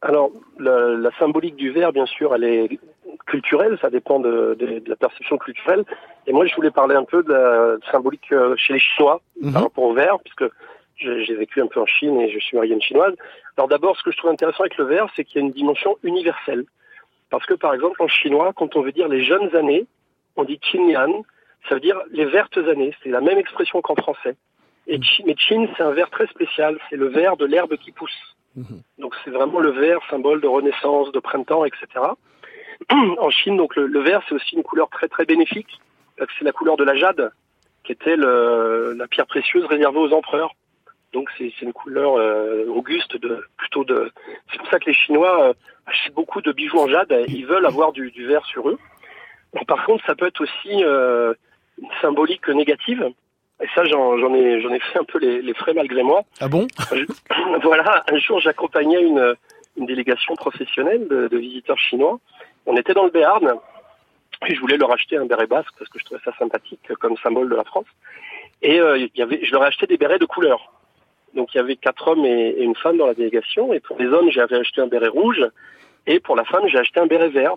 [0.00, 2.78] Alors, la, la symbolique du verre, bien sûr, elle est
[3.26, 5.84] culturelle, ça dépend de, de- de la perception culturelle.
[6.26, 9.52] Et moi, je voulais parler un peu de la symbolique euh, chez les Chinois Mhm.
[9.52, 10.50] par rapport au verre, puisque
[10.96, 13.14] j'ai j'ai vécu un peu en Chine et je suis marié à une Chinoise.
[13.56, 15.52] Alors d'abord, ce que je trouve intéressant avec le verre, c'est qu'il y a une
[15.52, 16.64] dimension universelle.
[17.30, 19.84] Parce que, par exemple, en chinois, quand on veut dire les jeunes années,
[20.36, 21.24] on dit Qinyan,
[21.68, 22.94] ça veut dire les vertes années.
[23.02, 24.36] C'est la même expression qu'en français.
[24.86, 26.78] Et chi- mais Qin, c'est un vert très spécial.
[26.88, 28.16] C'est le vert de l'herbe qui pousse.
[28.98, 31.86] Donc c'est vraiment le vert, symbole de renaissance, de printemps, etc.
[32.90, 35.78] en Chine, donc le, le vert, c'est aussi une couleur très très bénéfique.
[36.18, 37.30] C'est la couleur de la jade,
[37.84, 40.52] qui était le- la pierre précieuse réservée aux empereurs.
[41.12, 44.10] Donc c'est une couleur euh, auguste, de, plutôt de.
[44.50, 45.52] C'est pour ça que les Chinois euh,
[45.86, 47.14] achètent beaucoup de bijoux en jade.
[47.28, 48.78] Ils veulent avoir du, du vert sur eux.
[49.54, 51.32] Donc, par contre, ça peut être aussi euh,
[52.00, 53.10] symbolique négative.
[53.62, 56.22] Et ça, j'en j'en ai, j'en ai fait un peu les, les frais malgré moi.
[56.40, 56.66] Ah bon?
[56.92, 57.04] Je-
[57.62, 59.34] voilà, un jour j'accompagnais une,
[59.76, 62.18] une délégation professionnelle de, de visiteurs chinois.
[62.66, 63.54] On était dans le Béarn
[64.46, 67.16] et je voulais leur acheter un béret basque parce que je trouvais ça sympathique comme
[67.16, 67.86] symbole de la France.
[68.62, 70.72] Et euh, y avait, je leur ai acheté des bérets de couleur.
[71.34, 73.72] Donc il y avait quatre hommes et, et une femme dans la délégation.
[73.72, 75.44] Et pour les hommes, j'avais acheté un béret rouge.
[76.06, 77.54] Et pour la femme, j'ai acheté un béret vert.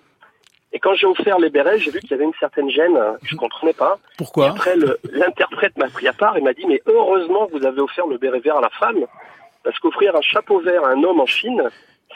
[0.73, 2.97] Et quand j'ai offert les bérets, j'ai vu qu'il y avait une certaine gêne.
[3.23, 3.99] Je ne comprenais pas.
[4.17, 7.65] Pourquoi Après, le- l'interprète m'a pris à part et m'a dit, mais heureusement que vous
[7.65, 9.05] avez offert le béret vert à la femme,
[9.63, 11.61] parce qu'offrir un chapeau vert à un homme en Chine,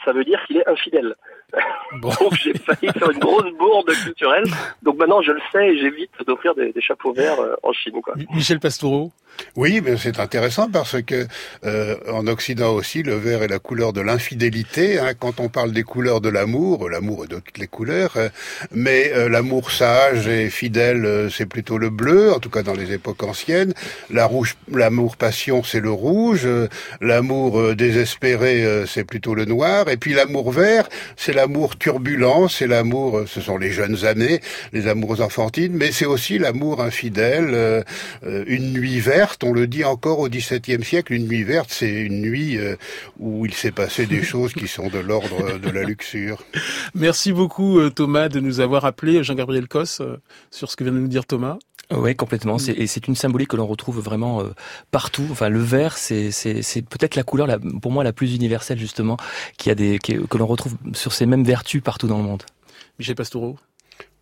[0.04, 1.14] ça veut dire qu'il est infidèle.
[2.02, 4.44] Donc j'ai failli faire une grosse bourde culturelle.
[4.82, 8.00] Donc maintenant je le sais et j'évite d'offrir des, des chapeaux verts euh, en Chine.
[8.02, 8.14] Quoi.
[8.34, 9.12] Michel Pastoureau
[9.54, 11.26] Oui, mais c'est intéressant parce que
[11.64, 14.98] euh, en Occident aussi, le vert est la couleur de l'infidélité.
[14.98, 15.12] hein.
[15.18, 18.28] quand on parle des couleurs de l'amour, l'amour est de toutes les couleurs, euh,
[18.72, 22.74] mais euh, l'amour sage et fidèle, euh, c'est plutôt le bleu, en tout cas dans
[22.74, 23.72] les époques anciennes.
[24.10, 26.42] La rouge, l'amour passion, c'est le rouge.
[26.44, 26.66] euh,
[27.00, 29.85] l'amour euh, désespéré, euh, c'est plutôt le noir.
[29.88, 34.40] Et puis l'amour vert, c'est l'amour turbulent, c'est l'amour, euh, ce sont les jeunes années,
[34.72, 37.82] les amours enfantines, mais c'est aussi l'amour infidèle, euh,
[38.24, 39.44] euh, une nuit verte.
[39.44, 42.76] On le dit encore au XVIIe siècle, une nuit verte, c'est une nuit euh,
[43.18, 46.42] où il s'est passé des choses qui sont de l'ordre de la luxure.
[46.94, 50.16] Merci beaucoup Thomas de nous avoir appelé Jean-Gabriel Cos euh,
[50.50, 51.56] sur ce que vient de nous dire Thomas.
[51.94, 52.58] Oui, complètement.
[52.58, 54.42] C'est- Et c'est une symbolique que l'on retrouve vraiment
[54.90, 55.22] partout.
[55.30, 58.76] Enfin, le vert, c'est c'est- c'est peut-être la couleur, la, pour moi, la plus universelle
[58.76, 59.16] justement,
[59.56, 62.42] qui a des qui- que l'on retrouve sur ces mêmes vertus partout dans le monde.
[62.98, 63.56] Michel Pastoureau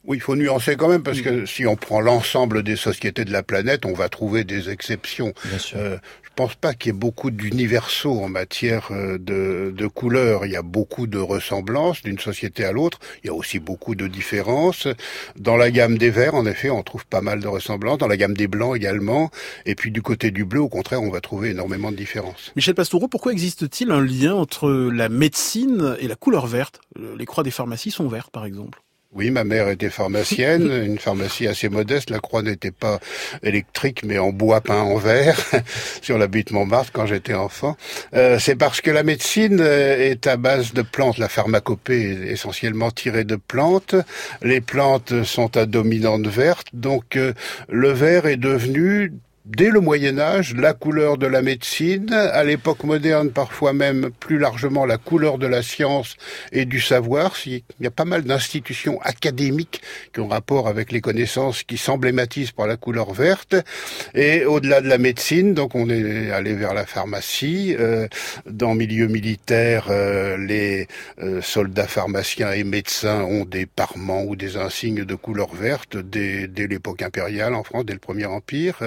[0.04, 3.32] Oui, il faut nuancer quand même parce que si on prend l'ensemble des sociétés de
[3.32, 5.32] la planète, on va trouver des exceptions.
[5.76, 5.96] Euh,
[6.34, 10.46] pense pas qu'il y ait beaucoup d'universaux en matière euh, de, de couleurs.
[10.46, 12.98] Il y a beaucoup de ressemblances d'une société à l'autre.
[13.22, 14.88] Il y a aussi beaucoup de différences.
[15.36, 17.98] Dans la gamme des verts, en effet, on trouve pas mal de ressemblances.
[17.98, 19.30] Dans la gamme des blancs également.
[19.66, 22.52] Et puis du côté du bleu, au contraire, on va trouver énormément de différences.
[22.56, 26.80] Michel Pastoureau, pourquoi existe-t-il un lien entre la médecine et la couleur verte?
[27.16, 28.80] Les croix des pharmacies sont vertes, par exemple.
[29.14, 32.10] Oui, ma mère était pharmacienne, une pharmacie assez modeste.
[32.10, 32.98] La croix n'était pas
[33.44, 35.40] électrique, mais en bois peint en verre
[36.02, 37.76] sur la butte Montmartre quand j'étais enfant.
[38.14, 41.18] Euh, c'est parce que la médecine euh, est à base de plantes.
[41.18, 43.94] La pharmacopée est essentiellement tirée de plantes.
[44.42, 47.34] Les plantes sont à dominante verte, donc euh,
[47.68, 49.12] le vert est devenu
[49.44, 54.38] dès le Moyen Âge, la couleur de la médecine, à l'époque moderne parfois même plus
[54.38, 56.16] largement la couleur de la science
[56.52, 57.34] et du savoir.
[57.46, 62.52] Il y a pas mal d'institutions académiques qui ont rapport avec les connaissances qui s'emblématisent
[62.52, 63.54] par la couleur verte.
[64.14, 67.76] Et au-delà de la médecine, donc on est allé vers la pharmacie.
[67.78, 68.08] Euh,
[68.46, 74.56] dans milieu militaire, euh, les euh, soldats pharmaciens et médecins ont des parements ou des
[74.56, 78.78] insignes de couleur verte dès, dès l'époque impériale en France, dès le Premier Empire.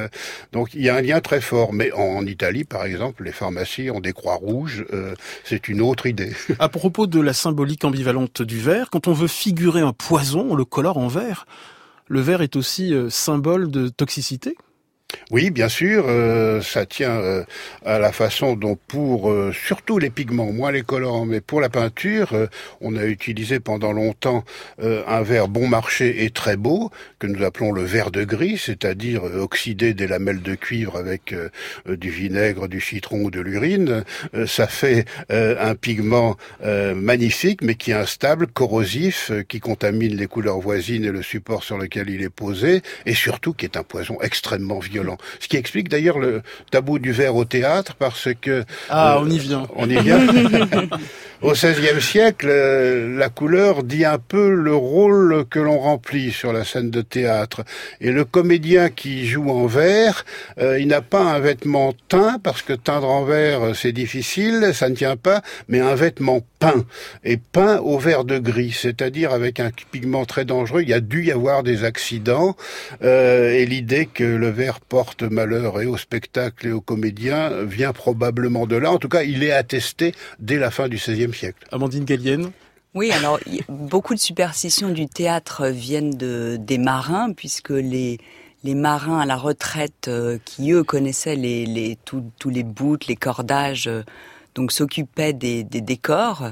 [0.51, 1.73] Donc il y a un lien très fort.
[1.73, 4.85] Mais en Italie, par exemple, les pharmacies ont des croix rouges.
[4.93, 6.33] Euh, c'est une autre idée.
[6.59, 10.55] à propos de la symbolique ambivalente du verre, quand on veut figurer un poison, on
[10.55, 11.45] le colore en vert.
[12.07, 14.55] Le vert est aussi euh, symbole de toxicité
[15.31, 17.43] oui, bien sûr, euh, ça tient euh,
[17.85, 21.69] à la façon dont pour euh, surtout les pigments, moins les colorants, mais pour la
[21.69, 22.47] peinture,
[22.81, 24.43] on a utilisé pendant longtemps
[24.79, 29.23] un verre bon marché et très beau que nous appelons le verre de gris, c'est-à-dire
[29.23, 31.33] oxydé des lamelles de cuivre avec
[31.87, 34.03] du vinaigre, du citron ou de l'urine.
[34.45, 41.05] ça fait un pigment magnifique, mais qui est instable, corrosif, qui contamine les couleurs voisines
[41.05, 44.79] et le support sur lequel il est posé, et surtout qui est un poison extrêmement
[44.79, 44.96] violent
[45.39, 48.63] ce qui explique d'ailleurs le tabou du verre au théâtre, parce que...
[48.89, 49.67] Ah, on y vient.
[49.75, 50.19] On y vient.
[51.43, 56.51] Au XVIe siècle, euh, la couleur dit un peu le rôle que l'on remplit sur
[56.51, 57.63] la scène de théâtre.
[58.01, 60.25] Et le comédien qui joue en vert,
[60.59, 64.71] euh, il n'a pas un vêtement teint, parce que teindre en vert, euh, c'est difficile,
[64.73, 66.85] ça ne tient pas, mais un vêtement peint.
[67.23, 70.81] Et peint au vert de gris, c'est-à-dire avec un pigment très dangereux.
[70.81, 72.55] Il y a dû y avoir des accidents.
[73.01, 78.67] et l'idée que le vert porte malheur et au spectacle et aux comédiens vient probablement
[78.67, 78.91] de là.
[78.91, 81.67] En tout cas, il est attesté dès la fin du XVIe siècle.
[81.71, 82.51] Amandine Gallienne
[82.97, 83.39] oui, alors
[83.69, 88.17] beaucoup de superstitions du théâtre viennent de, des marins, puisque les,
[88.63, 93.15] les marins à la retraite, euh, qui eux connaissaient les, les, tous les bouts, les
[93.15, 94.01] cordages, euh,
[94.57, 96.49] donc s'occupaient des, des, décors.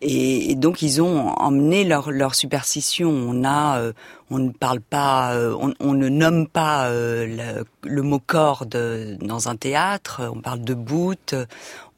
[0.00, 3.10] Et, donc ils ont emmené leur, leur superstition.
[3.10, 3.92] On a, euh,
[4.30, 9.56] on ne parle pas, on, on, ne nomme pas le, le, mot corde dans un
[9.56, 10.30] théâtre.
[10.32, 11.34] On parle de bout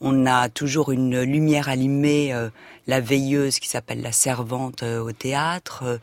[0.00, 2.48] on a toujours une lumière allumée, euh,
[2.86, 6.00] la veilleuse qui s'appelle la servante euh, au théâtre.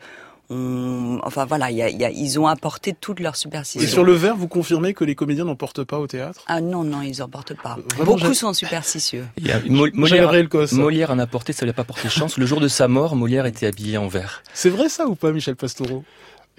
[0.50, 1.20] On...
[1.24, 3.86] Enfin voilà, y a, y a, ils ont apporté toute leur superstition.
[3.86, 6.40] Et sur le verre, vous confirmez que les comédiens n'en portent pas au théâtre?
[6.46, 7.76] Ah non, non, ils n'en portent pas.
[8.02, 9.26] Beaucoup sont superstitieux.
[9.36, 10.32] Il y a Molière,
[10.72, 12.38] Molière en a porté, ça lui a pas porté chance.
[12.38, 14.42] Le jour de sa mort, Molière était habillé en vert.
[14.54, 16.02] C'est vrai ça ou pas, Michel Pastoureau?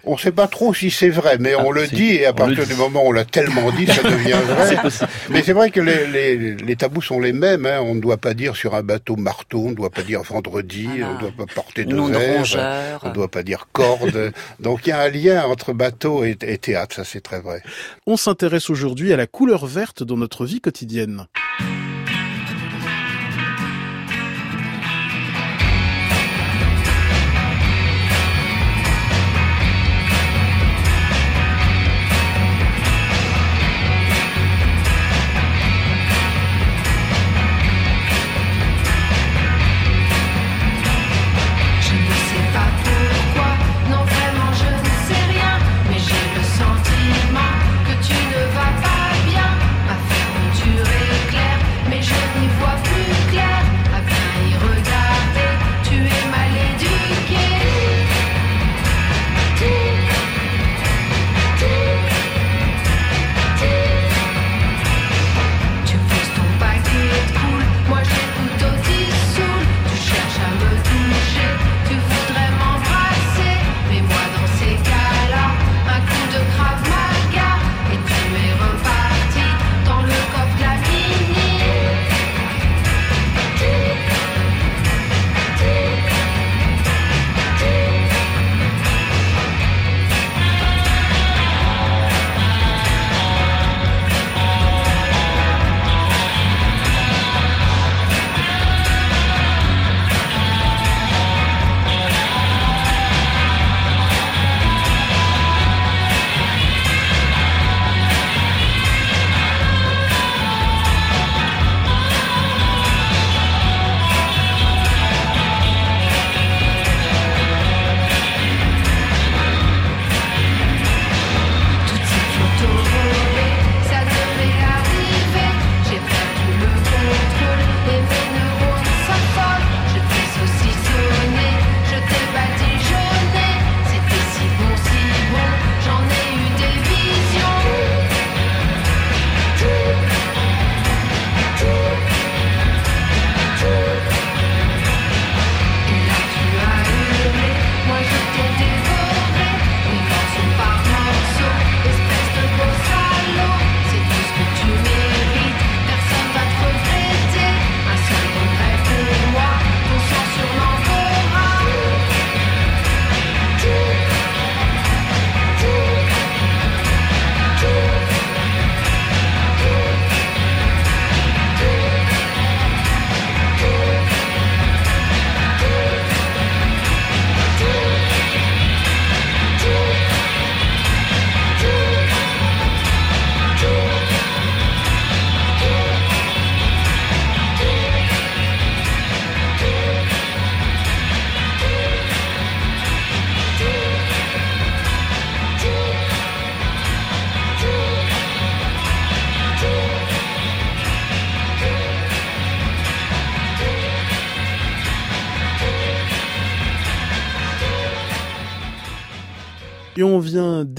[0.04, 2.34] On ne sait pas trop si c'est vrai, mais on ah, le dit, et à
[2.34, 4.78] partir du moment où on l'a tellement dit, ça devient vrai.
[5.30, 7.66] mais c'est vrai que les, les, tabous sont les mêmes.
[7.66, 7.80] Hein.
[7.82, 10.88] On ne doit pas dire sur un bateau marteau, on ne doit pas dire vendredi,
[11.04, 14.32] on ne doit pas porter de verre, on ne doit pas dire corde.
[14.60, 17.62] Donc il y a un lien entre bateau et, et théâtre, ça c'est très vrai.
[18.06, 21.26] On s'intéresse aujourd'hui à la couleur verte dans notre vie quotidienne.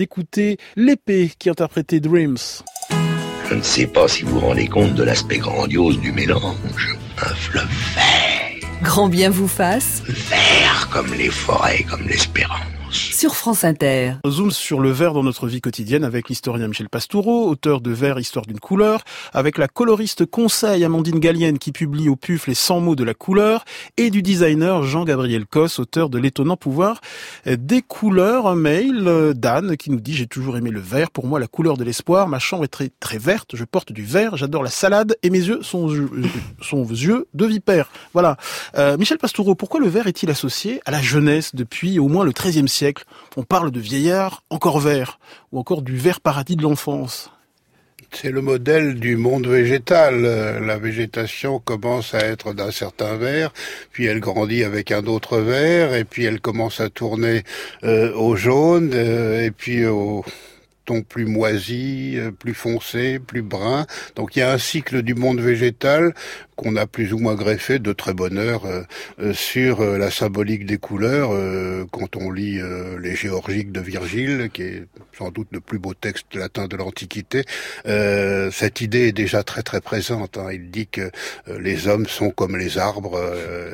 [0.00, 2.38] D'écouter l'épée qui interprétait Dreams.
[3.50, 6.96] Je ne sais pas si vous vous rendez compte de l'aspect grandiose du mélange.
[7.18, 8.70] Un fleuve vert.
[8.82, 10.02] Grand bien vous fasse.
[10.30, 13.09] Vert comme les forêts, comme l'espérance.
[13.20, 14.14] Sur France Inter.
[14.26, 18.18] Zoom sur le vert dans notre vie quotidienne avec l'historien Michel Pastoureau, auteur de Vert,
[18.18, 19.04] histoire d'une couleur,
[19.34, 23.12] avec la coloriste conseil Amandine Gallienne qui publie au PUF les 100 mots de la
[23.12, 23.66] couleur,
[23.98, 27.02] et du designer Jean-Gabriel Cosse, auteur de l'étonnant pouvoir
[27.44, 28.46] des couleurs.
[28.46, 31.76] Un mail d'Anne qui nous dit j'ai toujours aimé le vert, pour moi la couleur
[31.76, 35.14] de l'espoir, ma chambre est très très verte, je porte du vert, j'adore la salade
[35.22, 35.94] et mes yeux sont,
[36.62, 37.90] sont yeux de vipère.
[38.14, 38.38] Voilà.
[38.78, 42.32] Euh, Michel Pastoureau, pourquoi le vert est-il associé à la jeunesse depuis au moins le
[42.32, 43.04] XIIIe siècle?
[43.36, 45.18] On parle de vieillard encore vert,
[45.52, 47.30] ou encore du vert paradis de l'enfance.
[48.12, 50.22] C'est le modèle du monde végétal.
[50.66, 53.52] La végétation commence à être d'un certain vert,
[53.92, 57.44] puis elle grandit avec un autre vert, et puis elle commence à tourner
[57.84, 60.24] euh, au jaune, euh, et puis au
[60.90, 63.86] ton plus moisi, euh, plus foncé, plus brun.
[64.16, 66.14] Donc il y a un cycle du monde végétal
[66.60, 68.82] qu'on a plus ou moins greffé de très bonne heure euh,
[69.18, 71.30] euh, sur euh, la symbolique des couleurs
[71.90, 72.60] quand on lit
[73.00, 74.84] les Géorgiques de Virgile, qui est
[75.16, 77.44] sans doute le plus beau texte latin de l'Antiquité.
[77.84, 80.36] cette idée est déjà très très présente.
[80.36, 80.48] Hein.
[80.52, 81.10] Il dit que
[81.46, 83.18] les hommes sont comme les arbres,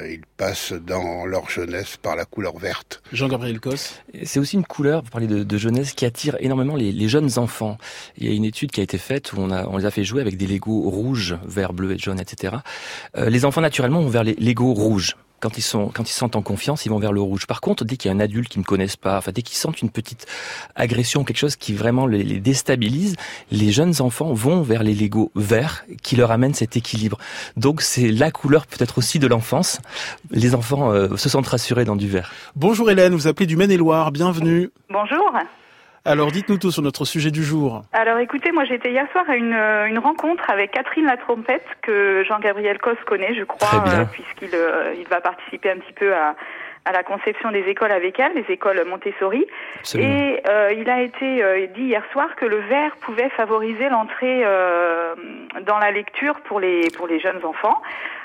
[0.08, 3.02] ils passent dans leur jeunesse par la couleur verte.
[3.12, 4.00] Jean-Gabriel Cos.
[4.24, 7.38] C'est aussi une couleur, vous parlez de, de jeunesse, qui attire énormément les, les, jeunes
[7.38, 7.78] enfants.
[8.18, 9.90] Il y a une étude qui a été faite où on, a, on les a
[9.90, 12.56] fait jouer avec des Legos rouges, vert, bleu et jaune, etc.
[13.16, 15.16] Euh, les enfants naturellement vont vers les Lego rouges.
[15.38, 17.46] Quand ils sont quand ils sentent en confiance, ils vont vers le rouge.
[17.46, 19.58] Par contre, dès qu'il y a un adulte qui ne connaissent pas, enfin dès qu'ils
[19.58, 20.26] sentent une petite
[20.74, 23.16] agression, quelque chose qui vraiment les, les, déstabilise,
[23.50, 27.18] les jeunes enfants vont vers les Lego verts qui leur amènent cet équilibre.
[27.58, 29.78] Donc c'est la couleur peut-être aussi de l'enfance.
[30.30, 32.32] Les enfants euh, se sentent rassurés dans du vert.
[32.54, 34.70] Bonjour Hélène, vous appelez du Maine-et-Loire, bienvenue.
[34.88, 35.32] Bonjour.
[36.06, 37.82] Alors dites-nous tout sur notre sujet du jour.
[37.92, 39.54] Alors écoutez, moi j'étais hier soir à une,
[39.88, 44.94] une rencontre avec Catherine la trompette que Jean-Gabriel Cos connaît, je crois, euh, puisqu'il euh,
[44.96, 46.36] il va participer un petit peu à,
[46.84, 49.46] à la conception des écoles avec elle, les écoles Montessori.
[49.80, 50.08] Absolument.
[50.08, 54.42] Et euh, il a été euh, dit hier soir que le vert pouvait favoriser l'entrée
[54.44, 55.16] euh,
[55.66, 57.82] dans la lecture pour les pour les jeunes enfants.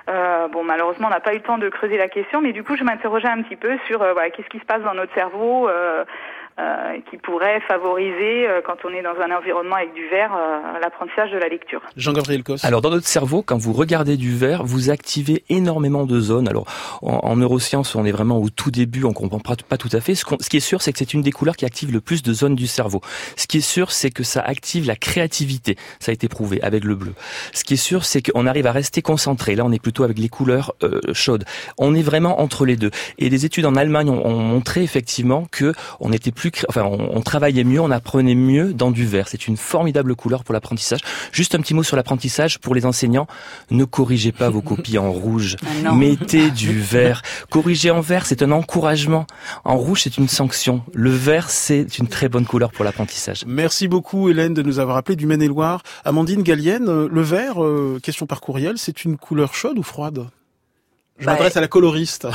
[0.08, 2.64] Euh, bon, malheureusement, on n'a pas eu le temps de creuser la question, mais du
[2.64, 5.68] coup, je m'interrogeais un petit peu sur voilà, qu'est-ce qui se passe dans notre cerveau.
[6.62, 10.80] Euh, qui pourrait favoriser, euh, quand on est dans un environnement avec du vert, euh,
[10.80, 11.82] l'apprentissage de la lecture.
[11.98, 12.64] Jean-Gabriel Cos.
[12.64, 16.48] Alors dans notre cerveau, quand vous regardez du vert, vous activez énormément de zones.
[16.48, 16.66] Alors
[17.02, 20.02] en, en neurosciences, on est vraiment au tout début, on comprend pas, pas tout à
[20.02, 20.14] fait.
[20.14, 22.22] Ce, ce qui est sûr, c'est que c'est une des couleurs qui active le plus
[22.22, 23.02] de zones du cerveau.
[23.38, 25.78] Ce qui est sûr, c'est que ça active la créativité.
[26.00, 27.14] Ça a été prouvé avec le bleu.
[27.54, 29.56] Ce qui est sûr, c'est qu'on arrive à rester concentré.
[29.56, 31.46] Là, on est plutôt avec les couleurs euh, chaudes.
[31.80, 32.92] On est vraiment entre les deux.
[33.18, 37.18] Et des études en Allemagne ont, ont montré effectivement que on était plus enfin on,
[37.18, 39.28] on, travaillait mieux, on apprenait mieux dans du vert.
[39.28, 41.00] C'est une formidable couleur pour l'apprentissage.
[41.32, 43.28] Juste un petit mot sur l'apprentissage pour les enseignants.
[43.70, 45.58] Ne corrigez pas vos copies en rouge.
[45.86, 47.22] Ah Mettez du vert.
[47.50, 49.26] Corriger en vert, c'est un encouragement.
[49.64, 50.84] En rouge, c'est une sanction.
[50.94, 53.44] Le vert, c'est une très bonne couleur pour l'apprentissage.
[53.48, 55.84] Merci beaucoup Hélène de nous avoir appelé du Maine-et-Loire.
[56.06, 60.28] Amandine Gallienne, euh, le vert, euh, question par courriel, c'est une couleur chaude ou froide?
[61.22, 62.28] Je Bah, m'adresse à la coloriste.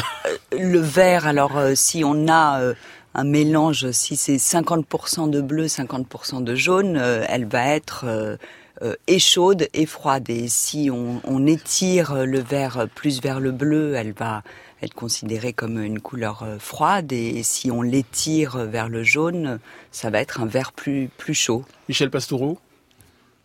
[0.52, 2.74] Le vert, alors euh, si on a euh,
[3.16, 8.36] un mélange, si c'est 50% de bleu, 50% de jaune, euh, elle va être euh,
[8.82, 10.28] euh, et chaude et froide.
[10.28, 14.42] Et si on, étire le vert plus vers le bleu, elle va
[14.82, 17.10] être considérée comme une couleur froide.
[17.10, 19.60] Et si on l'étire vers le jaune,
[19.92, 21.64] ça va être un vert plus, plus chaud.
[21.88, 22.58] Michel Pastoureau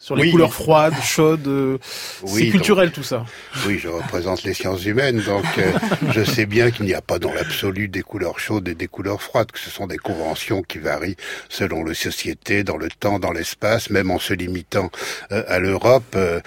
[0.01, 0.31] sur les Oui.
[0.31, 1.77] couleurs froides, chaudes, euh,
[2.23, 3.23] Oui, c'est culturel tout ça.
[3.67, 5.71] Oui, je représente les sciences humaines, donc euh,
[6.11, 9.21] je sais bien qu'il n'y a pas dans l'absolu des couleurs chaudes et des couleurs
[9.21, 11.17] froides, que ce sont des conventions qui varient
[11.49, 14.89] selon les sociétés, dans le temps, dans l'espace, même en se limitant
[15.31, 16.03] euh, à l'Europe.
[16.15, 16.39] euh,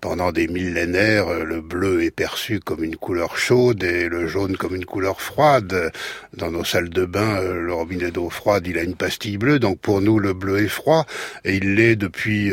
[0.00, 4.56] pendant des millénaires, euh, le bleu est perçu comme une couleur chaude et le jaune
[4.56, 5.90] comme une couleur froide.
[6.36, 9.58] Dans nos salles de bain, euh, le robinet d'eau froide, il a une pastille bleue,
[9.58, 11.06] donc pour nous, le bleu est froid,
[11.44, 12.52] et il l'est depuis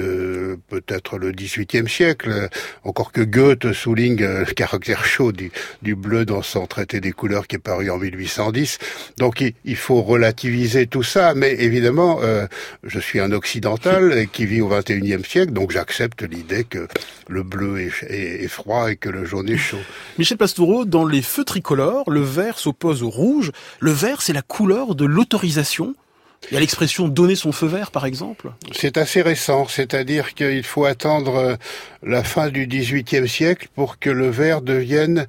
[0.68, 2.50] peut-être le XVIIIe siècle.
[2.84, 7.48] Encore que Goethe souligne le caractère chaud du, du bleu dans son traité des couleurs
[7.48, 8.78] qui est paru en 1810.
[9.18, 12.48] Donc il, il faut relativiser tout ça, mais évidemment, euh,
[12.84, 16.88] je suis un occidental qui vit au XXIe siècle, donc j'accepte l'idée que
[17.28, 19.78] le bleu est, est- est froid et que le jaune est chaud.
[20.18, 23.52] Michel Pastoureau, dans les feux tricolores, le vert s'oppose au rouge.
[23.80, 25.96] Le vert, c'est la couleur de l'autorisation.
[26.50, 30.64] Il y a l'expression donner son feu vert, par exemple C'est assez récent, c'est-à-dire qu'il
[30.64, 31.56] faut attendre euh,
[32.04, 35.28] la fin du XVIIIe siècle pour que le vert devienne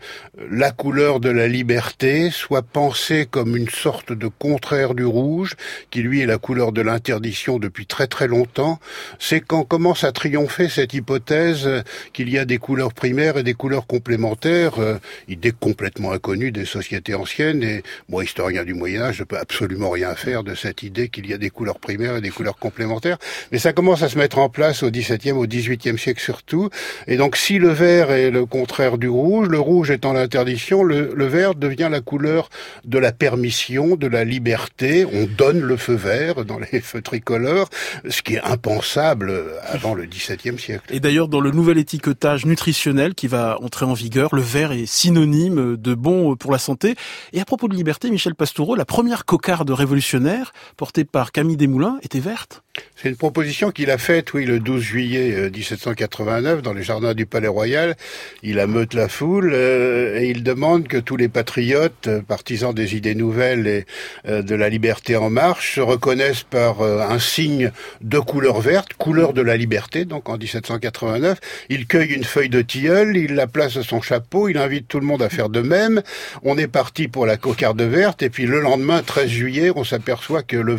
[0.51, 5.57] la couleur de la liberté, soit pensé comme une sorte de contraire du rouge,
[5.91, 8.79] qui lui est la couleur de l'interdiction depuis très très longtemps.
[9.19, 11.83] C'est quand commence à triompher cette hypothèse euh,
[12.13, 16.65] qu'il y a des couleurs primaires et des couleurs complémentaires, euh, idée complètement inconnue des
[16.65, 20.83] sociétés anciennes, et moi, historien du Moyen Âge, je peux absolument rien faire de cette
[20.83, 23.19] idée qu'il y a des couleurs primaires et des couleurs complémentaires,
[23.53, 26.71] mais ça commence à se mettre en place au XVIIe, au XVIIIe siècle surtout.
[27.07, 31.13] Et donc, si le vert est le contraire du rouge, le rouge étant l'interdiction, le,
[31.15, 32.49] le vert devient la couleur
[32.85, 35.05] de la permission, de la liberté.
[35.05, 37.69] On donne le feu vert dans les feux tricolores,
[38.09, 39.33] ce qui est impensable
[39.63, 40.95] avant le XVIIe siècle.
[40.95, 44.87] Et d'ailleurs, dans le nouvel étiquetage nutritionnel qui va entrer en vigueur, le vert est
[44.87, 46.95] synonyme de bon pour la santé.
[47.33, 50.53] Et à propos de liberté, Michel Pastoureau, la première cocarde révolutionnaire
[50.89, 52.63] portée par Camille Desmoulins était verte.
[52.97, 57.27] C'est une proposition qu'il a faite, oui, le 12 juillet 1789, dans les jardins du
[57.27, 57.97] Palais Royal.
[58.43, 62.97] Il ameute la foule euh, et il demande que tous les patriotes, euh, partisans des
[62.97, 63.87] idées nouvelles et
[64.27, 67.71] euh, de la liberté en marche, se reconnaissent par euh, un signe
[68.01, 71.39] de couleur verte, couleur de la liberté, donc en 1789.
[71.69, 75.01] Il cueille une feuille de tilleul, il la place à son chapeau, il invite tout
[75.01, 76.03] le monde à faire de même.
[76.43, 80.43] On est parti pour la cocarde verte et puis le lendemain, 13 juillet, on s'aperçoit
[80.43, 80.75] que le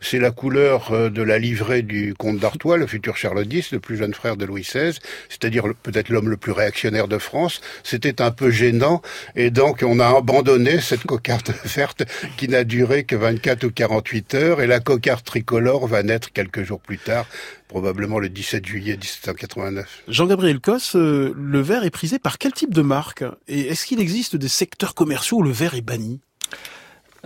[0.00, 3.80] c'est la couleur euh, de la livrée du comte d'Artois, le futur Charles X, le
[3.80, 7.60] plus jeune frère de Louis XVI, c'est-à-dire peut-être l'homme le plus réactionnaire de France.
[7.82, 9.02] C'était un peu gênant
[9.36, 12.04] et donc on a abandonné cette cocarde verte
[12.36, 16.62] qui n'a duré que 24 ou 48 heures et la cocarde tricolore va naître quelques
[16.62, 17.26] jours plus tard,
[17.68, 20.02] probablement le 17 juillet 1789.
[20.08, 23.24] Jean-Gabriel Cosse, euh, le vert est prisé par quel type de marque?
[23.48, 26.20] Et est-ce qu'il existe des secteurs commerciaux où le vert est banni?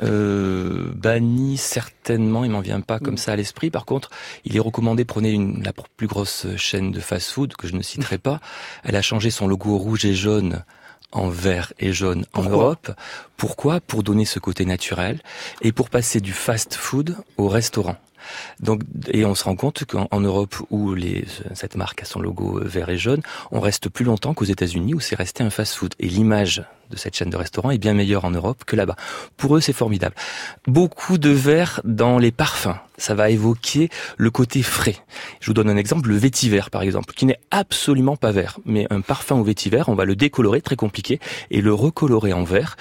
[0.02, 3.70] Euh, banni certainement, il m'en vient pas comme ça à l'esprit.
[3.70, 4.10] Par contre,
[4.44, 8.18] il est recommandé prenez une, la plus grosse chaîne de fast-food que je ne citerai
[8.18, 8.40] pas.
[8.84, 10.64] Elle a changé son logo rouge et jaune
[11.12, 12.90] en vert et jaune en Europe.
[13.36, 13.80] Pourquoi?
[13.80, 15.20] Pour donner ce côté naturel
[15.62, 17.96] et pour passer du fast-food au restaurant.
[18.60, 21.24] Donc, et on se rend compte qu'en en Europe, où les,
[21.54, 25.00] cette marque a son logo vert et jaune, on reste plus longtemps qu'aux États-Unis, où
[25.00, 25.94] c'est resté un fast-food.
[25.98, 28.96] Et l'image de cette chaîne de restaurants est bien meilleure en Europe que là-bas.
[29.36, 30.14] Pour eux, c'est formidable.
[30.66, 32.76] Beaucoup de vert dans les parfums.
[32.98, 34.96] Ça va évoquer le côté frais.
[35.40, 38.58] Je vous donne un exemple, le vétiver, par exemple, qui n'est absolument pas vert.
[38.64, 41.20] Mais un parfum au vétiver, on va le décolorer, très compliqué,
[41.50, 42.76] et le recolorer en vert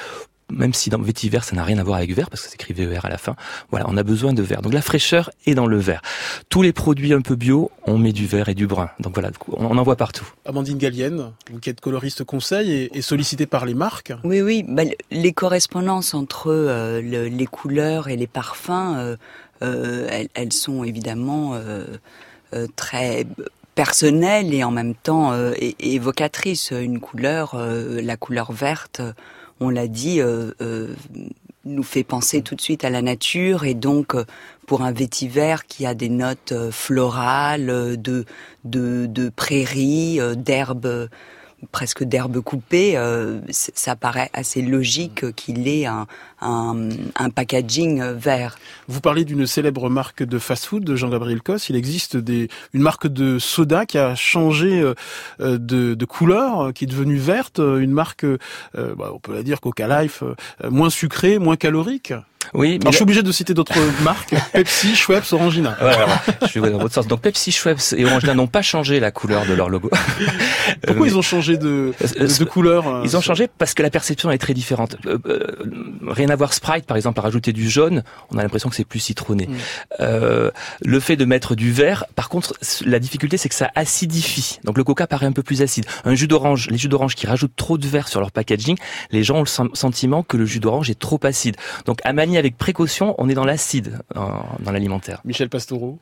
[0.51, 2.73] même si dans vétiver ça n'a rien à voir avec vert parce que c'est écrit
[2.73, 3.35] VER à la fin.
[3.71, 4.61] Voilà, on a besoin de vert.
[4.61, 6.01] Donc la fraîcheur est dans le vert.
[6.49, 8.89] Tous les produits un peu bio, on met du vert et du brun.
[8.99, 10.25] Donc voilà, on en voit partout.
[10.45, 14.13] Amandine Gallienne, vous qui êtes coloriste conseil et, et sollicitée par les marques.
[14.23, 14.63] Oui, oui.
[14.67, 19.15] Bah, les correspondances entre euh, le, les couleurs et les parfums, euh,
[19.61, 21.85] euh, elles, elles, sont évidemment euh,
[22.75, 23.25] très
[23.73, 25.33] personnelles et en même temps
[25.79, 26.71] évocatrices.
[26.71, 29.01] Une couleur, la couleur verte
[29.59, 30.95] on l'a dit, euh, euh,
[31.63, 34.25] nous fait penser tout de suite à la nature et donc euh,
[34.67, 38.25] pour un vétiver qui a des notes florales, de
[38.63, 41.07] de, de prairies, d'herbes
[41.71, 46.07] presque d'herbes coupées, euh, ça paraît assez logique qu'il ait un,
[46.41, 48.57] un, un, packaging vert.
[48.87, 51.69] Vous parlez d'une célèbre marque de fast-food de Jean-Gabriel Cosse.
[51.69, 56.85] Il existe des, une marque de soda qui a changé euh, de, de, couleur, qui
[56.85, 58.37] est devenue verte, une marque, euh,
[58.73, 60.23] bah, on peut la dire Coca Life,
[60.69, 62.13] moins sucrée, moins calorique.
[62.53, 65.77] Oui, mais alors, je suis obligé de citer d'autres marques Pepsi, Schweppes, Orangina.
[65.81, 66.09] Ouais, alors,
[66.53, 67.07] je vais dans votre sens.
[67.07, 69.89] Donc Pepsi, Schweppes et Orangina n'ont pas changé la couleur de leur logo.
[70.85, 73.89] Pourquoi euh, ils ont changé de, de, de couleur Ils ont changé parce que la
[73.89, 74.97] perception est très différente.
[75.05, 75.55] Euh, euh,
[76.07, 78.85] rien à voir Sprite, par exemple, à rajouter du jaune, on a l'impression que c'est
[78.85, 79.47] plus citronné.
[79.47, 79.55] Mm.
[79.99, 82.53] Euh, le fait de mettre du vert, par contre,
[82.85, 84.59] la difficulté c'est que ça acidifie.
[84.63, 85.85] Donc le Coca paraît un peu plus acide.
[86.03, 88.77] Un jus d'orange, les jus d'orange qui rajoutent trop de vert sur leur packaging,
[89.11, 91.55] les gens ont le sentiment que le jus d'orange est trop acide.
[91.85, 95.21] Donc à manier avec précaution, on est dans l'acide dans l'alimentaire.
[95.25, 95.99] Michel Pastoureau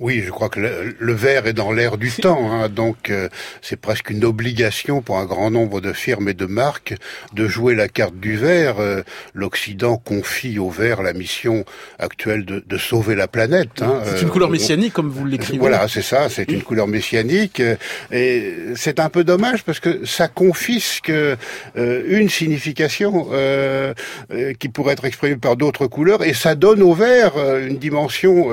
[0.00, 3.28] oui, je crois que le, le verre est dans l'air du temps, hein, donc euh,
[3.62, 6.94] c'est presque une obligation pour un grand nombre de firmes et de marques
[7.32, 8.76] de jouer la carte du verre.
[8.80, 9.02] Euh,
[9.34, 11.64] L'Occident confie au verre la mission
[11.98, 13.82] actuelle de, de sauver la planète.
[13.82, 15.58] Hein, c'est une couleur messianique, comme vous l'écrivez.
[15.58, 17.62] Voilà, c'est ça, c'est une couleur messianique,
[18.10, 21.36] et c'est un peu dommage parce que ça confisque euh,
[21.76, 23.94] une signification euh,
[24.58, 28.50] qui pourrait être exprimée par d'autres couleurs, et ça donne au verre une dimension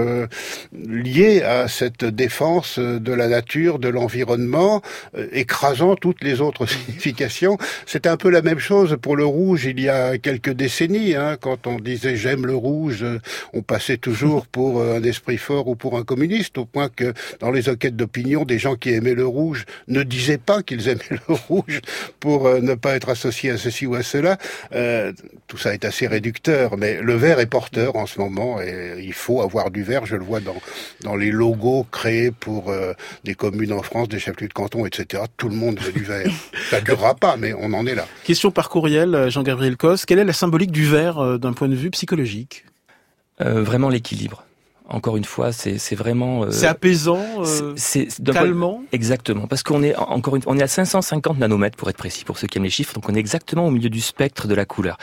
[0.73, 4.81] liée lié à cette défense de la nature, de l'environnement,
[5.15, 7.57] euh, écrasant toutes les autres significations.
[7.85, 11.15] C'était un peu la même chose pour le rouge il y a quelques décennies.
[11.15, 13.19] Hein, quand on disait j'aime le rouge, euh,
[13.53, 17.51] on passait toujours pour un esprit fort ou pour un communiste, au point que dans
[17.51, 21.35] les enquêtes d'opinion, des gens qui aimaient le rouge ne disaient pas qu'ils aimaient le
[21.49, 21.81] rouge
[22.19, 24.37] pour ne pas être associés à ceci ou à cela.
[24.73, 25.13] Euh,
[25.47, 29.13] tout ça est assez réducteur, mais le vert est porteur en ce moment et il
[29.13, 30.05] faut avoir du vert.
[30.05, 30.61] Je le vois dans,
[31.03, 32.93] dans les logos créés pour euh,
[33.23, 35.23] des communes en France, des chefs-lieux de canton, etc.
[35.37, 36.31] Tout le monde veut du vert.
[36.69, 38.07] ça durera pas, mais on en est là.
[38.23, 40.05] Question par courriel, euh, Jean-Gabriel Cos.
[40.07, 42.65] Quelle est la symbolique du vert d'un point de vue psychologique?
[43.39, 44.43] Vraiment l'équilibre
[44.91, 46.51] encore une fois, c'est vraiment.
[46.51, 47.23] c'est apaisant,
[47.75, 48.83] c'est calmant?
[48.91, 52.37] exactement, parce qu'on est encore une, on est à 550 nanomètres pour être précis, pour
[52.37, 52.93] ceux qui aiment les chiffres.
[52.93, 54.97] Donc on est exactement au milieu du spectre de la couleur.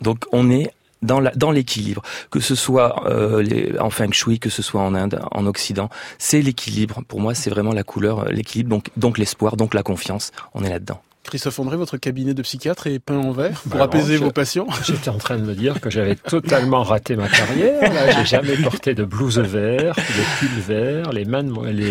[0.00, 0.72] Donc on est
[1.02, 4.94] dans la, dans l'équilibre, que ce soit euh, en feng shui, que ce soit en
[4.94, 5.88] Inde, en Occident,
[6.18, 7.02] c'est l'équilibre.
[7.06, 10.32] Pour moi, c'est vraiment la couleur, l'équilibre, donc donc l'espoir, donc la confiance.
[10.54, 11.00] On est là-dedans.
[11.24, 14.66] Christophe André, votre cabinet de psychiatre est peint en vert pour bah apaiser vos patients
[14.84, 17.90] J'étais en train de me dire que j'avais totalement raté ma carrière.
[18.18, 21.12] J'ai jamais porté de blouse verte, de pull vert.
[21.12, 21.24] Les,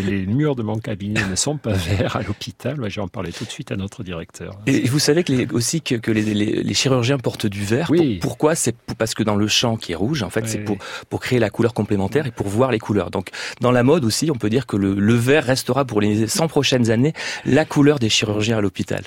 [0.01, 2.77] les, murs de mon cabinet ne sont pas verts à l'hôpital.
[2.89, 4.59] J'ai en parlé tout de suite à notre directeur.
[4.67, 7.87] Et vous savez que les, aussi que, que les, chirurgiens portent du vert.
[7.89, 8.19] Oui.
[8.21, 10.77] pourquoi C'est parce que dans le champ qui est rouge, en fait, c'est pour,
[11.09, 13.11] pour créer la couleur complémentaire et pour voir les couleurs.
[13.11, 13.29] Donc,
[13.61, 16.47] dans la mode aussi, on peut dire que le, le vert restera pour les 100
[16.47, 17.13] prochaines années
[17.45, 19.03] la couleur des chirurgiens à l'hôpital.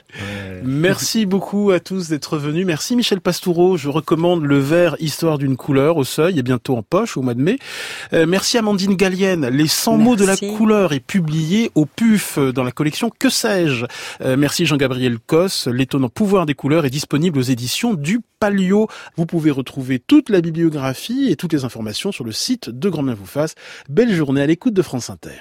[0.62, 2.66] Merci beaucoup à tous d'être venus.
[2.66, 3.76] Merci Michel Pastoureau.
[3.76, 7.34] Je recommande le vert Histoire d'une couleur au seuil et bientôt en poche au mois
[7.34, 7.58] de mai.
[8.12, 9.46] Euh, merci Amandine Gallienne.
[9.48, 13.86] Les 100 mots de la couleur est publié au PUF dans la collection Que sais-je?
[14.22, 15.66] Euh, merci Jean-Gabriel Cos.
[15.66, 18.88] L'étonnant pouvoir des couleurs est disponible aux éditions du Palio.
[19.16, 23.02] Vous pouvez retrouver toute la bibliographie et toutes les informations sur le site de Grand
[23.02, 23.54] Bien vous fasse.
[23.88, 25.40] Belle journée à l'écoute de France Inter.